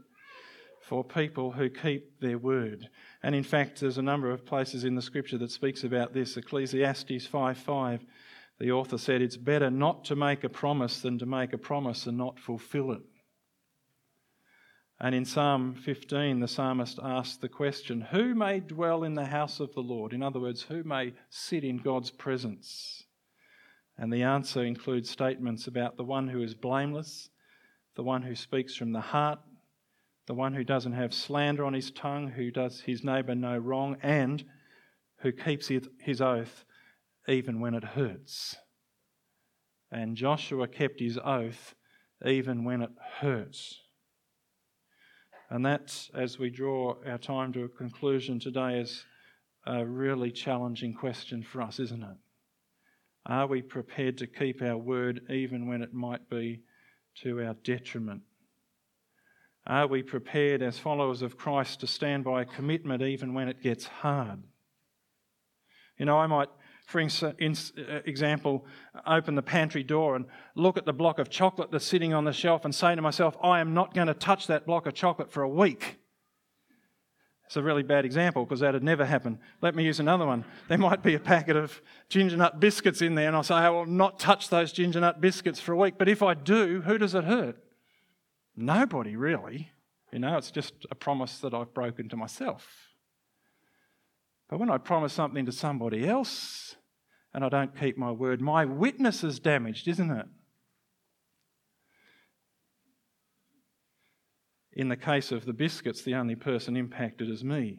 for 0.83 1.05
people 1.05 1.53
who 1.53 1.71
keep 1.71 2.21
their 2.21 2.39
word. 2.39 2.89
And 3.23 3.35
in 3.35 3.45
fact, 3.45 3.81
there's 3.81 3.99
a 3.99 4.03
number 4.03 4.31
of 4.31 4.45
places 4.45 4.85
in 4.85 4.95
the 4.95 5.03
scripture 5.03 5.39
that 5.39 5.51
speaks 5.51 5.85
about 5.85 6.13
this. 6.13 6.37
Ecclesiastes 6.37 7.27
5:5, 7.27 8.01
the 8.59 8.73
author 8.73 8.99
said, 8.99 9.23
It's 9.23 9.37
better 9.37 9.71
not 9.71 10.05
to 10.07 10.17
make 10.17 10.45
a 10.45 10.49
promise 10.49 11.01
than 11.01 11.19
to 11.19 11.27
make 11.27 11.53
a 11.53 11.59
promise 11.59 12.07
and 12.07 12.19
not 12.19 12.39
fulfill 12.39 12.93
it. 12.93 13.03
And 15.01 15.17
in 15.17 15.25
Psalm 15.25 15.75
15, 15.75 16.39
the 16.39 16.47
psalmist 16.47 17.01
asks 17.03 17.37
the 17.37 17.49
question 17.49 18.01
Who 18.01 18.35
may 18.35 18.61
dwell 18.61 19.03
in 19.03 19.15
the 19.15 19.27
house 19.27 19.59
of 19.59 19.75
the 19.75 19.81
Lord? 19.81 20.13
In 20.13 20.23
other 20.23 20.39
words, 20.39 20.63
who 20.63 20.85
may 20.85 21.13
sit 21.29 21.65
in 21.65 21.79
God's 21.79 22.11
presence? 22.11 23.03
And 23.99 24.13
the 24.13 24.23
answer 24.23 24.65
includes 24.65 25.11
statements 25.11 25.67
about 25.67 25.97
the 25.97 26.05
one 26.05 26.29
who 26.29 26.43
is 26.43 26.55
blameless, 26.55 27.31
the 27.95 28.03
one 28.03 28.23
who 28.23 28.35
speaks 28.35 28.75
from 28.75 28.93
the 28.93 29.01
heart, 29.01 29.41
the 30.33 30.37
one 30.37 30.55
who 30.55 30.65
doesn't 30.65 30.95
have 30.95 31.13
slander 31.13 31.63
on 31.63 31.75
his 31.75 31.91
tongue, 31.91 32.27
who 32.27 32.51
does 32.51 32.81
his 32.81 33.05
neighbour 33.05 33.35
no 33.35 33.59
wrong, 33.59 33.99
and 34.03 34.43
who 35.19 35.31
keeps 35.31 35.69
his 35.99 36.23
oath 36.23 36.65
even 37.29 37.61
when 37.61 37.75
it 37.75 37.85
hurts. 37.85 38.57
And 39.91 40.17
Joshua 40.17 40.69
kept 40.69 41.01
his 41.01 41.19
oath 41.23 41.75
even 42.25 42.65
when 42.65 42.81
it 42.81 42.93
hurts. 43.21 43.79
And 45.51 45.67
that, 45.67 46.09
as 46.15 46.39
we 46.39 46.49
draw 46.49 46.95
our 47.07 47.19
time 47.19 47.53
to 47.53 47.65
a 47.65 47.69
conclusion 47.69 48.41
today, 48.41 48.81
is 48.81 49.05
a 49.67 49.85
really 49.85 50.31
challenging 50.31 50.95
question 50.95 51.43
for 51.43 51.61
us, 51.61 51.79
isn't 51.79 52.03
it? 52.03 52.17
Are 53.27 53.47
we 53.47 53.61
prepared 53.61 54.17
to 54.17 54.27
keep 54.27 54.63
our 54.63 54.79
word 54.79 55.27
even 55.29 55.67
when 55.67 55.83
it 55.83 55.93
might 55.93 56.31
be 56.31 56.63
to 57.17 57.43
our 57.45 57.53
detriment? 57.53 58.23
Are 59.67 59.87
we 59.87 60.03
prepared 60.03 60.63
as 60.63 60.79
followers 60.79 61.23
of 61.23 61.37
Christ 61.37 61.81
to 61.81 61.87
stand 61.87 62.25
by 62.25 62.45
commitment 62.45 63.03
even 63.03 63.33
when 63.33 63.49
it 63.49 63.63
gets 63.63 63.87
hard? 63.87 64.43
You 65.99 66.07
know, 66.07 66.19
I 66.19 66.27
might, 66.27 66.49
for 66.87 67.01
uh, 67.01 67.33
example, 68.05 68.67
open 69.07 69.37
the 69.37 69.43
pantry 69.43 69.85
door 69.85 70.17
and 70.17 70.27
look 70.57 70.77
at 70.77 70.85
the 70.85 70.93
block 70.93 71.21
of 71.21 71.31
chocolate 71.31 71.71
that's 71.71 71.85
sitting 71.85 72.13
on 72.13 72.25
the 72.25 72.33
shelf 72.33 72.65
and 72.65 72.75
say 72.75 72.95
to 72.95 73.03
myself, 73.03 73.37
I 73.43 73.61
am 73.61 73.73
not 73.73 73.95
going 73.95 74.09
to 74.09 74.15
touch 74.15 74.49
that 74.49 74.67
block 74.67 74.87
of 74.87 74.95
chocolate 74.95 75.31
for 75.31 75.43
a 75.43 75.49
week. 75.49 75.99
It's 77.47 77.57
a 77.57 77.63
really 77.63 77.83
bad 77.83 78.05
example 78.05 78.45
because 78.45 78.61
that 78.61 78.75
had 78.75 78.83
never 78.83 79.05
happened. 79.05 79.39
Let 79.61 79.75
me 79.77 79.85
use 79.85 80.01
another 80.01 80.27
one. 80.27 80.45
There 80.69 80.79
might 80.79 81.03
be 81.03 81.15
a 81.15 81.21
packet 81.21 81.55
of 81.55 81.83
ginger 82.09 82.37
nut 82.37 82.59
biscuits 82.59 83.03
in 83.03 83.15
there, 83.15 83.29
and 83.29 83.37
I'll 83.37 83.43
say, 83.43 83.55
I 83.55 83.69
will 83.69 83.87
not 83.87 84.19
touch 84.19 84.49
those 84.49 84.73
ginger 84.73 85.01
nut 85.01 85.21
biscuits 85.21 85.61
for 85.61 85.73
a 85.73 85.77
week. 85.77 85.97
But 85.99 86.09
if 86.09 86.23
I 86.23 86.35
do, 86.35 86.81
who 86.81 86.99
does 86.99 87.15
it 87.15 87.25
hurt? 87.25 87.63
Nobody 88.57 89.17
really. 89.17 89.71
You 90.13 90.19
know, 90.19 90.37
it's 90.37 90.51
just 90.51 90.75
a 90.91 90.95
promise 90.95 91.39
that 91.39 91.55
I've 91.55 91.73
broken 91.73 92.09
to 92.11 92.17
myself. 92.17 92.69
But 94.51 94.59
when 94.59 94.71
I 94.71 94.77
promise 94.77 95.15
something 95.15 95.47
to 95.47 95.53
somebody 95.53 96.07
else 96.07 96.77
and 97.33 97.43
I 97.43 97.49
don't 97.49 97.79
keep 97.79 97.97
my 97.97 98.11
word, 98.11 98.43
my 98.43 98.67
witness 98.67 99.25
is 99.25 99.41
damaged, 99.41 99.89
isn't 99.89 100.11
it? 100.11 100.27
In 104.75 104.89
the 104.89 104.97
case 104.97 105.33
of 105.33 105.45
the 105.47 105.53
biscuits, 105.55 106.03
the 106.03 106.15
only 106.15 106.35
person 106.35 106.77
impacted 106.77 107.31
is 107.31 107.43
me. 107.43 107.79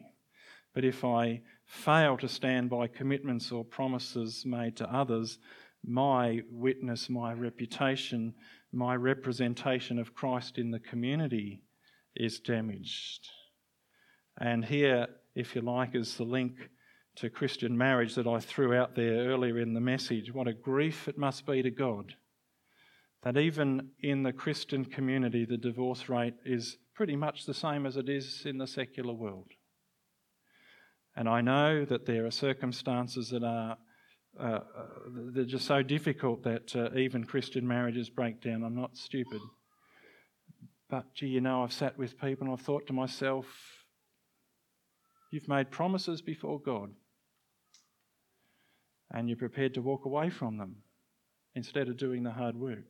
But 0.74 0.84
if 0.84 1.04
I 1.04 1.42
fail 1.64 2.16
to 2.18 2.28
stand 2.28 2.70
by 2.70 2.88
commitments 2.88 3.52
or 3.52 3.64
promises 3.64 4.44
made 4.44 4.76
to 4.78 4.92
others, 4.92 5.38
my 5.84 6.40
witness, 6.50 7.08
my 7.08 7.32
reputation, 7.32 8.34
my 8.74 8.96
representation 8.96 9.98
of 9.98 10.14
Christ 10.14 10.58
in 10.58 10.70
the 10.70 10.80
community 10.80 11.62
is 12.16 12.40
damaged. 12.40 13.28
And 14.38 14.64
here, 14.64 15.06
if 15.34 15.54
you 15.54 15.62
like, 15.62 15.94
is 15.94 16.16
the 16.16 16.24
link 16.24 16.70
to 17.16 17.30
Christian 17.30 17.78
marriage 17.78 18.14
that 18.16 18.26
I 18.26 18.40
threw 18.40 18.74
out 18.74 18.96
there 18.96 19.28
earlier 19.28 19.60
in 19.60 19.74
the 19.74 19.80
message. 19.80 20.32
What 20.32 20.48
a 20.48 20.52
grief 20.52 21.06
it 21.08 21.16
must 21.16 21.46
be 21.46 21.62
to 21.62 21.70
God 21.70 22.14
that 23.24 23.38
even 23.38 23.88
in 24.02 24.22
the 24.22 24.32
Christian 24.32 24.84
community, 24.84 25.46
the 25.46 25.56
divorce 25.56 26.10
rate 26.10 26.34
is 26.44 26.76
pretty 26.94 27.16
much 27.16 27.46
the 27.46 27.54
same 27.54 27.86
as 27.86 27.96
it 27.96 28.08
is 28.08 28.42
in 28.44 28.58
the 28.58 28.66
secular 28.66 29.14
world. 29.14 29.50
And 31.16 31.28
I 31.28 31.40
know 31.40 31.86
that 31.86 32.04
there 32.04 32.26
are 32.26 32.30
circumstances 32.30 33.30
that 33.30 33.42
are 33.42 33.78
uh, 34.38 34.60
they're 35.06 35.44
just 35.44 35.66
so 35.66 35.82
difficult 35.82 36.42
that 36.44 36.74
uh, 36.74 36.90
even 36.96 37.24
Christian 37.24 37.66
marriages 37.66 38.10
break 38.10 38.40
down. 38.40 38.64
I'm 38.64 38.74
not 38.74 38.96
stupid. 38.96 39.40
But, 40.90 41.14
gee, 41.14 41.26
you 41.26 41.40
know, 41.40 41.62
I've 41.62 41.72
sat 41.72 41.98
with 41.98 42.20
people 42.20 42.46
and 42.46 42.52
I've 42.52 42.64
thought 42.64 42.86
to 42.88 42.92
myself, 42.92 43.46
you've 45.30 45.48
made 45.48 45.70
promises 45.70 46.20
before 46.22 46.60
God 46.60 46.90
and 49.10 49.28
you're 49.28 49.38
prepared 49.38 49.74
to 49.74 49.82
walk 49.82 50.04
away 50.04 50.30
from 50.30 50.58
them 50.58 50.76
instead 51.54 51.88
of 51.88 51.96
doing 51.96 52.22
the 52.22 52.32
hard 52.32 52.56
work. 52.56 52.84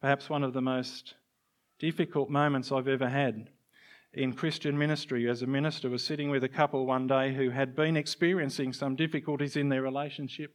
Perhaps 0.00 0.28
one 0.30 0.44
of 0.44 0.52
the 0.52 0.60
most 0.62 1.14
difficult 1.78 2.30
moments 2.30 2.70
I've 2.70 2.88
ever 2.88 3.08
had 3.08 3.48
in 4.12 4.32
Christian 4.32 4.76
ministry 4.78 5.28
as 5.28 5.42
a 5.42 5.46
minister 5.46 5.90
was 5.90 6.04
sitting 6.04 6.30
with 6.30 6.44
a 6.44 6.48
couple 6.48 6.86
one 6.86 7.06
day 7.06 7.34
who 7.34 7.50
had 7.50 7.76
been 7.76 7.96
experiencing 7.96 8.72
some 8.72 8.96
difficulties 8.96 9.56
in 9.56 9.68
their 9.68 9.82
relationship. 9.82 10.54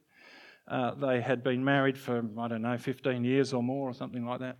Uh, 0.67 0.93
they 0.95 1.21
had 1.21 1.43
been 1.43 1.63
married 1.63 1.97
for, 1.97 2.23
I 2.39 2.47
don't 2.47 2.62
know, 2.62 2.78
15 2.78 3.23
years 3.23 3.54
or 3.54 3.62
more 3.62 3.89
or 3.89 3.93
something 3.93 4.26
like 4.26 4.39
that, 4.39 4.58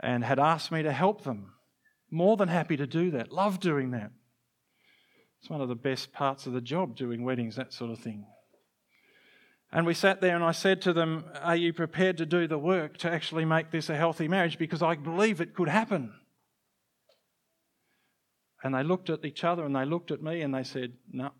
and 0.00 0.24
had 0.24 0.38
asked 0.38 0.70
me 0.70 0.82
to 0.82 0.92
help 0.92 1.24
them. 1.24 1.52
More 2.10 2.36
than 2.36 2.48
happy 2.48 2.76
to 2.76 2.86
do 2.86 3.10
that. 3.12 3.32
Love 3.32 3.58
doing 3.58 3.92
that. 3.92 4.10
It's 5.40 5.48
one 5.48 5.62
of 5.62 5.68
the 5.68 5.74
best 5.74 6.12
parts 6.12 6.46
of 6.46 6.52
the 6.52 6.60
job, 6.60 6.94
doing 6.94 7.24
weddings, 7.24 7.56
that 7.56 7.72
sort 7.72 7.90
of 7.90 7.98
thing. 7.98 8.26
And 9.72 9.86
we 9.86 9.94
sat 9.94 10.20
there 10.20 10.36
and 10.36 10.44
I 10.44 10.52
said 10.52 10.82
to 10.82 10.92
them, 10.92 11.24
Are 11.40 11.56
you 11.56 11.72
prepared 11.72 12.18
to 12.18 12.26
do 12.26 12.46
the 12.46 12.58
work 12.58 12.98
to 12.98 13.10
actually 13.10 13.46
make 13.46 13.70
this 13.70 13.88
a 13.88 13.96
healthy 13.96 14.28
marriage? 14.28 14.58
Because 14.58 14.82
I 14.82 14.94
believe 14.94 15.40
it 15.40 15.54
could 15.54 15.68
happen. 15.68 16.12
And 18.62 18.74
they 18.74 18.82
looked 18.82 19.08
at 19.08 19.24
each 19.24 19.42
other 19.42 19.64
and 19.64 19.74
they 19.74 19.86
looked 19.86 20.10
at 20.10 20.22
me 20.22 20.42
and 20.42 20.54
they 20.54 20.62
said, 20.62 20.92
No. 21.10 21.30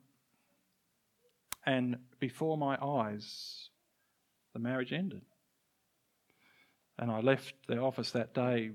And 1.64 1.98
before 2.18 2.56
my 2.56 2.76
eyes, 2.82 3.61
the 4.52 4.58
marriage 4.58 4.92
ended. 4.92 5.22
And 6.98 7.10
I 7.10 7.20
left 7.20 7.54
the 7.68 7.78
office 7.78 8.12
that 8.12 8.34
day. 8.34 8.70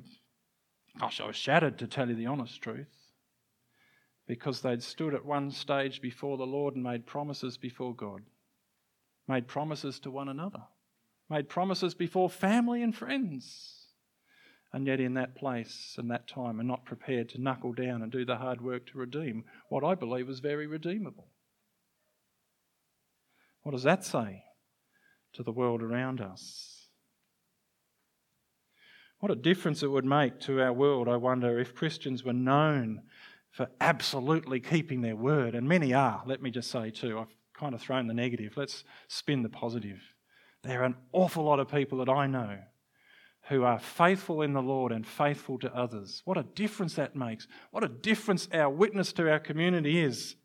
Gosh, 1.00 1.22
I 1.22 1.28
was 1.28 1.36
shattered 1.36 1.78
to 1.80 1.88
tell 1.88 2.10
you 2.10 2.16
the 2.16 2.26
honest 2.26 2.62
truth. 2.62 2.88
Because 4.28 4.62
they'd 4.62 4.84
stood 4.84 5.14
at 5.14 5.26
one 5.26 5.52
stage 5.52 6.02
before 6.02 6.38
the 6.38 6.46
Lord 6.46 6.76
and 6.76 6.84
made 6.84 7.06
promises 7.06 7.58
before 7.58 7.96
God, 7.96 8.24
made 9.28 9.48
promises 9.48 10.00
to 10.02 10.12
one 10.12 10.28
another, 10.28 10.64
made 11.30 11.48
promises 11.48 11.94
before 11.94 12.30
family 12.30 12.84
and 12.84 12.94
friends 12.94 13.78
and 14.74 14.86
yet 14.86 15.00
in 15.00 15.14
that 15.14 15.36
place 15.36 15.96
and 15.98 16.12
that 16.12 16.28
time 16.28 16.60
are 16.60 16.64
not 16.64 16.86
prepared 16.86 17.30
to 17.30 17.42
knuckle 17.42 17.74
down 17.74 18.02
and 18.02 18.12
do 18.12 18.26
the 18.26 18.36
hard 18.36 18.62
work 18.62 18.86
to 18.88 18.98
redeem 18.98 19.44
what 19.70 19.84
I 19.84 19.96
believe 19.96 20.30
is 20.30 20.40
very 20.40 20.68
redeemable. 20.68 21.28
What 23.64 23.72
does 23.72 23.84
that 23.84 24.04
say 24.04 24.44
to 25.34 25.44
the 25.44 25.52
world 25.52 25.82
around 25.82 26.22
us? 26.22 26.78
What 29.20 29.32
a 29.32 29.36
difference 29.36 29.82
it 29.82 29.92
would 29.92 30.06
make 30.06 30.40
to 30.42 30.62
our 30.62 30.74
world, 30.74 31.08
I 31.08 31.18
wonder, 31.18 31.60
if 31.60 31.74
Christians 31.74 32.24
were 32.24 32.34
known 32.34 33.02
for 33.50 33.68
absolutely 33.82 34.60
keeping 34.60 35.02
their 35.02 35.16
word. 35.16 35.56
And 35.56 35.68
many 35.68 35.94
are, 35.94 36.22
let 36.26 36.42
me 36.42 36.52
just 36.52 36.70
say 36.70 36.92
too. 36.92 37.18
I've 37.18 37.36
kind 37.56 37.74
of 37.74 37.82
thrown 37.82 38.06
the 38.06 38.14
negative. 38.14 38.56
Let's 38.56 38.84
spin 39.08 39.42
the 39.42 39.50
positive. 39.50 40.00
There 40.64 40.82
are 40.82 40.86
an 40.86 40.98
awful 41.12 41.44
lot 41.44 41.60
of 41.60 41.68
people 41.68 41.98
that 42.00 42.10
I 42.10 42.28
know 42.28 42.60
who 43.50 43.64
are 43.64 43.80
faithful 43.80 44.42
in 44.42 44.54
the 44.54 44.62
Lord 44.62 44.92
and 44.92 45.08
faithful 45.08 45.58
to 45.60 45.74
others. 45.74 46.22
What 46.26 46.38
a 46.38 46.44
difference 46.44 46.96
that 46.96 47.16
makes. 47.16 47.48
What 47.72 47.84
a 47.84 47.88
difference 47.88 48.48
our 48.54 48.70
witness 48.70 49.14
to 49.14 49.32
our 49.32 49.40
community 49.40 50.00
is 50.00 50.36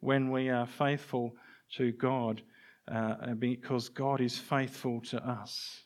when 0.00 0.30
we 0.30 0.48
are 0.48 0.66
faithful 0.66 1.36
to 1.76 1.92
God 1.92 2.42
uh, 2.90 3.34
because 3.34 3.88
God 3.88 4.20
is 4.20 4.38
faithful 4.38 5.00
to 5.02 5.18
us. 5.18 5.82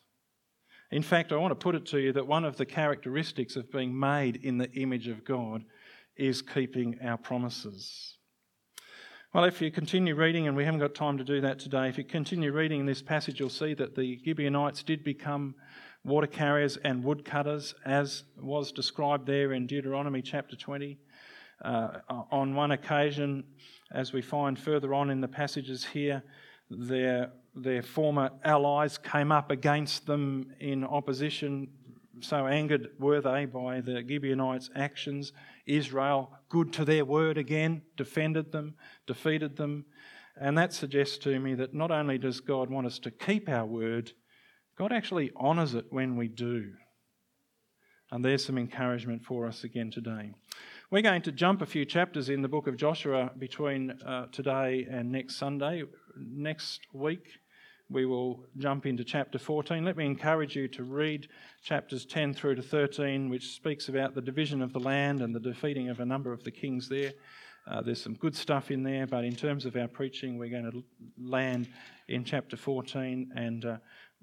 In 0.91 1.03
fact, 1.03 1.33
I 1.33 1.37
want 1.37 1.53
to 1.53 1.57
put 1.57 1.75
it 1.75 1.87
to 1.87 1.99
you 1.99 2.13
that 2.13 2.27
one 2.27 2.45
of 2.45 2.57
the 2.57 2.67
characteristics 2.67 3.57
of 3.57 3.73
being 3.73 3.99
made 3.99 4.37
in 4.37 4.59
the 4.59 4.71
image 4.73 5.09
of 5.09 5.25
God 5.25 5.65
is 6.17 6.43
keeping 6.43 6.99
our 7.03 7.17
promises. 7.17 8.19
Well, 9.33 9.45
if 9.45 9.63
you 9.63 9.71
continue 9.71 10.15
reading, 10.15 10.47
and 10.47 10.55
we 10.55 10.67
haven't 10.67 10.81
got 10.81 10.95
time 10.95 11.17
to 11.17 11.25
do 11.25 11.41
that 11.41 11.59
today, 11.59 11.89
if 11.89 11.97
you 11.97 12.05
continue 12.05 12.53
reading 12.53 12.81
in 12.81 12.87
this 12.87 13.01
passage, 13.01 13.41
you'll 13.41 13.49
see 13.49 13.73
that 13.73 13.97
the 13.97 14.21
Gibeonites 14.23 14.83
did 14.83 15.03
become 15.03 15.55
water 16.05 16.27
carriers 16.27 16.77
and 16.85 17.03
woodcutters, 17.03 17.75
as 17.87 18.25
was 18.39 18.73
described 18.73 19.27
there 19.27 19.55
in 19.55 19.67
Deuteronomy 19.67 20.21
chapter 20.21 20.57
20. 20.57 20.99
Uh, 21.65 22.01
on 22.31 22.55
one 22.55 22.73
occasion, 22.73 23.45
as 23.93 24.13
we 24.13 24.21
find 24.21 24.59
further 24.59 24.93
on 24.93 25.09
in 25.09 25.23
the 25.23 25.29
passages 25.29 25.87
here, 25.87 26.23
their, 26.79 27.33
their 27.55 27.83
former 27.83 28.31
allies 28.45 28.99
came 28.99 29.33
up 29.33 29.51
against 29.51 30.07
them 30.07 30.53
in 30.61 30.85
opposition. 30.85 31.69
So 32.21 32.47
angered 32.47 32.91
were 32.99 33.21
they 33.21 33.47
by 33.47 33.81
the 33.81 34.05
Gibeonites' 34.07 34.71
actions 34.75 35.33
Israel, 35.67 36.33
good 36.49 36.73
to 36.75 36.85
their 36.85 37.05
word 37.05 37.39
again, 37.39 37.83
defended 37.97 38.53
them, 38.53 38.75
defeated 39.07 39.57
them. 39.57 39.85
And 40.37 40.57
that 40.59 40.73
suggests 40.73 41.19
to 41.19 41.39
me 41.39 41.55
that 41.55 41.75
not 41.75 41.91
only 41.91 42.19
does 42.19 42.41
God 42.41 42.71
want 42.71 42.87
us 42.87 42.99
to 43.01 43.11
keep 43.11 43.49
our 43.49 43.67
word, 43.67 44.13
God 44.77 44.93
actually 44.93 45.31
honours 45.37 45.75
it 45.75 45.87
when 45.91 46.17
we 46.17 46.29
do. 46.29 46.73
And 48.11 48.25
there's 48.25 48.45
some 48.45 48.59
encouragement 48.59 49.25
for 49.25 49.47
us 49.47 49.65
again 49.65 49.91
today. 49.91 50.33
We're 50.93 51.01
going 51.01 51.23
to 51.23 51.33
jump 51.33 51.63
a 51.63 51.67
few 51.67 51.87
chapters 51.87 52.29
in 52.29 52.43
the 52.43 52.49
book 52.49 52.67
of 52.67 52.77
Joshua 52.77 53.31
between 53.39 53.93
uh, 54.05 54.27
today 54.31 54.87
and 54.91 55.11
next 55.11 55.37
Sunday. 55.37 55.85
Next 56.19 56.83
week, 56.93 57.39
we 57.89 58.05
will 58.05 58.45
jump 58.59 58.85
into 58.85 59.03
chapter 59.03 59.39
14. 59.39 59.87
Let 59.87 59.97
me 59.97 60.05
encourage 60.05 60.55
you 60.55 60.69
to 60.69 60.85
read 60.85 61.29
chapters 61.63 62.05
10 62.05 62.35
through 62.35 62.57
to 62.57 62.63
13, 62.63 63.31
which 63.31 63.55
speaks 63.55 63.89
about 63.89 64.15
the 64.15 64.21
division 64.21 64.61
of 64.61 64.75
the 64.75 64.81
land 64.81 65.23
and 65.23 65.35
the 65.35 65.41
defeating 65.41 65.89
of 65.89 66.01
a 66.01 66.05
number 66.05 66.31
of 66.31 66.45
the 66.45 66.51
kings 66.51 66.91
there. 66.91 67.15
Uh, 67.67 67.81
there's 67.81 68.03
some 68.03 68.13
good 68.13 68.37
stuff 68.37 68.71
in 68.71 68.83
there, 68.83 69.07
but 69.07 69.25
in 69.25 69.35
terms 69.35 69.65
of 69.65 69.77
our 69.77 69.89
preaching, 69.89 70.37
we're 70.37 70.51
going 70.51 70.71
to 70.71 70.85
land 71.19 71.69
in 72.09 72.23
chapter 72.23 72.59
14 72.59 73.33
and 73.35 73.65
uh, 73.65 73.77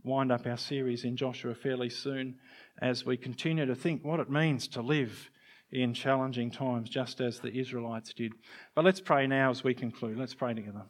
wind 0.04 0.32
up 0.32 0.46
our 0.46 0.58
series 0.58 1.04
in 1.04 1.18
Joshua 1.18 1.56
fairly 1.56 1.90
soon 1.90 2.36
as 2.80 3.08
we 3.08 3.18
continue 3.18 3.66
to 3.66 3.74
think 3.74 4.06
what 4.06 4.20
it 4.20 4.30
means 4.30 4.68
to 4.68 4.84
live 4.84 5.32
in 5.72 5.94
challenging 5.94 6.52
times, 6.52 6.90
just 6.90 7.22
as 7.22 7.40
the 7.40 7.52
Israelites 7.52 8.14
did. 8.14 8.34
But 8.76 8.86
let's 8.86 9.02
pray 9.02 9.28
now 9.28 9.52
as 9.52 9.64
we 9.64 9.74
conclude. 9.74 10.18
Let's 10.18 10.34
pray 10.34 10.54
together. 10.54 10.84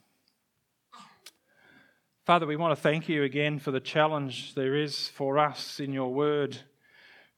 Father, 2.26 2.46
we 2.46 2.56
want 2.56 2.78
to 2.78 2.82
thank 2.82 3.10
you 3.10 3.24
again 3.24 3.60
for 3.60 3.72
the 3.72 3.80
challenge 3.80 4.54
there 4.54 4.76
is 4.76 5.10
for 5.10 5.40
us 5.40 5.80
in 5.80 5.92
your 5.92 6.14
word. 6.14 6.58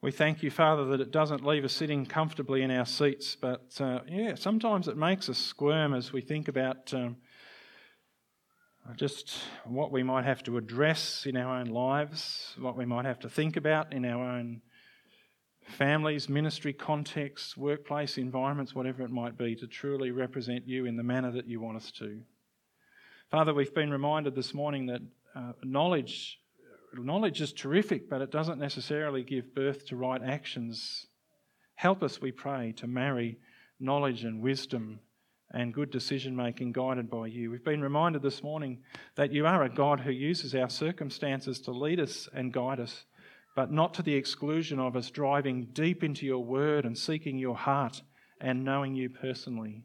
We 0.01 0.11
thank 0.11 0.43
you, 0.43 0.51
Father, 0.51 0.85
that 0.85 0.99
it 0.99 1.11
doesn't 1.11 1.45
leave 1.45 1.63
us 1.63 1.73
sitting 1.73 2.05
comfortably 2.05 2.61
in 2.61 2.71
our 2.71 2.85
seats, 2.85 3.37
but 3.39 3.71
uh, 3.79 3.99
yeah, 4.07 4.35
sometimes 4.35 4.87
it 4.87 4.97
makes 4.97 5.29
us 5.29 5.37
squirm 5.37 5.93
as 5.93 6.11
we 6.11 6.21
think 6.21 6.47
about 6.47 6.93
um, 6.93 7.17
just 8.95 9.37
what 9.63 9.91
we 9.91 10.03
might 10.03 10.25
have 10.25 10.43
to 10.43 10.57
address 10.57 11.25
in 11.25 11.37
our 11.37 11.59
own 11.59 11.67
lives, 11.67 12.55
what 12.59 12.75
we 12.75 12.85
might 12.85 13.05
have 13.05 13.19
to 13.19 13.29
think 13.29 13.55
about 13.55 13.93
in 13.93 14.03
our 14.03 14.23
own 14.23 14.61
families, 15.71 16.29
ministry 16.29 16.73
contexts, 16.73 17.57
workplace 17.57 18.17
environments, 18.17 18.75
whatever 18.75 19.03
it 19.03 19.09
might 19.09 19.37
be, 19.37 19.55
to 19.55 19.67
truly 19.67 20.11
represent 20.11 20.67
you 20.67 20.85
in 20.85 20.97
the 20.97 21.03
manner 21.03 21.31
that 21.31 21.47
you 21.47 21.59
want 21.59 21.77
us 21.77 21.91
to. 21.91 22.21
Father, 23.29 23.53
we've 23.53 23.73
been 23.73 23.91
reminded 23.91 24.35
this 24.35 24.53
morning 24.53 24.87
that 24.87 25.01
uh, 25.35 25.53
knowledge, 25.63 26.39
knowledge 26.93 27.41
is 27.41 27.53
terrific, 27.53 28.09
but 28.09 28.21
it 28.21 28.31
doesn't 28.31 28.59
necessarily 28.59 29.23
give 29.23 29.55
birth 29.55 29.85
to 29.87 29.95
right 29.95 30.21
actions. 30.21 31.07
Help 31.75 32.03
us, 32.03 32.21
we 32.21 32.31
pray, 32.31 32.73
to 32.77 32.87
marry 32.87 33.39
knowledge 33.79 34.23
and 34.23 34.41
wisdom 34.41 34.99
and 35.53 35.73
good 35.73 35.91
decision 35.91 36.35
making 36.35 36.71
guided 36.71 37.09
by 37.09 37.27
you. 37.27 37.51
We've 37.51 37.63
been 37.63 37.81
reminded 37.81 38.21
this 38.21 38.43
morning 38.43 38.79
that 39.15 39.31
you 39.31 39.45
are 39.45 39.63
a 39.63 39.69
God 39.69 39.99
who 39.99 40.11
uses 40.11 40.55
our 40.55 40.69
circumstances 40.69 41.59
to 41.61 41.71
lead 41.71 41.99
us 41.99 42.29
and 42.33 42.53
guide 42.53 42.79
us, 42.79 43.05
but 43.55 43.71
not 43.71 43.93
to 43.95 44.01
the 44.01 44.15
exclusion 44.15 44.79
of 44.79 44.95
us 44.95 45.09
driving 45.09 45.67
deep 45.73 46.03
into 46.03 46.25
your 46.25 46.43
word 46.43 46.85
and 46.85 46.97
seeking 46.97 47.37
your 47.37 47.55
heart 47.55 48.01
and 48.39 48.63
knowing 48.63 48.95
you 48.95 49.09
personally. 49.09 49.83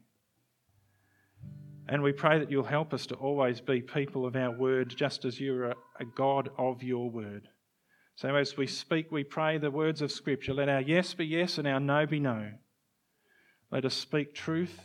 And 1.89 2.01
we 2.01 2.11
pray 2.11 2.39
that 2.39 2.51
you'll 2.51 2.63
help 2.63 2.93
us 2.93 3.05
to 3.07 3.15
always 3.15 3.61
be 3.61 3.81
people 3.81 4.25
of 4.25 4.35
our 4.35 4.51
word, 4.51 4.93
just 4.95 5.25
as 5.25 5.39
you're 5.39 5.71
a, 5.71 5.75
a, 5.99 6.05
God 6.05 6.49
of 6.57 6.83
your 6.83 7.09
word. 7.09 7.47
So 8.15 8.35
as 8.35 8.57
we 8.57 8.67
speak, 8.67 9.11
we 9.11 9.23
pray 9.23 9.57
the 9.57 9.71
words 9.71 10.01
of 10.01 10.11
Scripture. 10.11 10.53
Let 10.53 10.69
our 10.69 10.81
yes 10.81 11.13
be 11.13 11.25
yes 11.25 11.57
and 11.57 11.67
our 11.67 11.79
no 11.79 12.05
be 12.05 12.19
no. 12.19 12.51
Let 13.71 13.85
us 13.85 13.93
speak 13.93 14.33
truth 14.33 14.79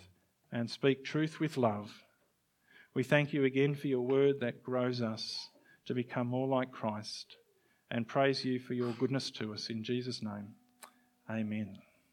and 0.53 0.71
speak 0.71 1.05
truth 1.05 1.41
with 1.41 1.57
love. 1.57 1.91
We 2.95 3.03
thank 3.03 3.33
you 3.33 3.45
again 3.45 3.75
for 3.75 3.89
your 3.89 4.03
word 4.03 4.41
that 4.41 4.63
grows 4.63 5.01
us 5.01 5.49
to 5.87 5.95
become 5.95 6.27
more 6.29 6.47
like 6.47 6.71
Christ 6.71 7.37
and 7.93 8.09
praise 8.09 8.43
you 8.43 8.59
for 8.59 8.73
your 8.73 8.93
goodness 8.93 9.31
to 9.31 9.53
us. 9.53 9.69
In 9.69 9.85
Jesus' 9.85 10.23
name, 10.23 10.55
amen. 11.31 11.79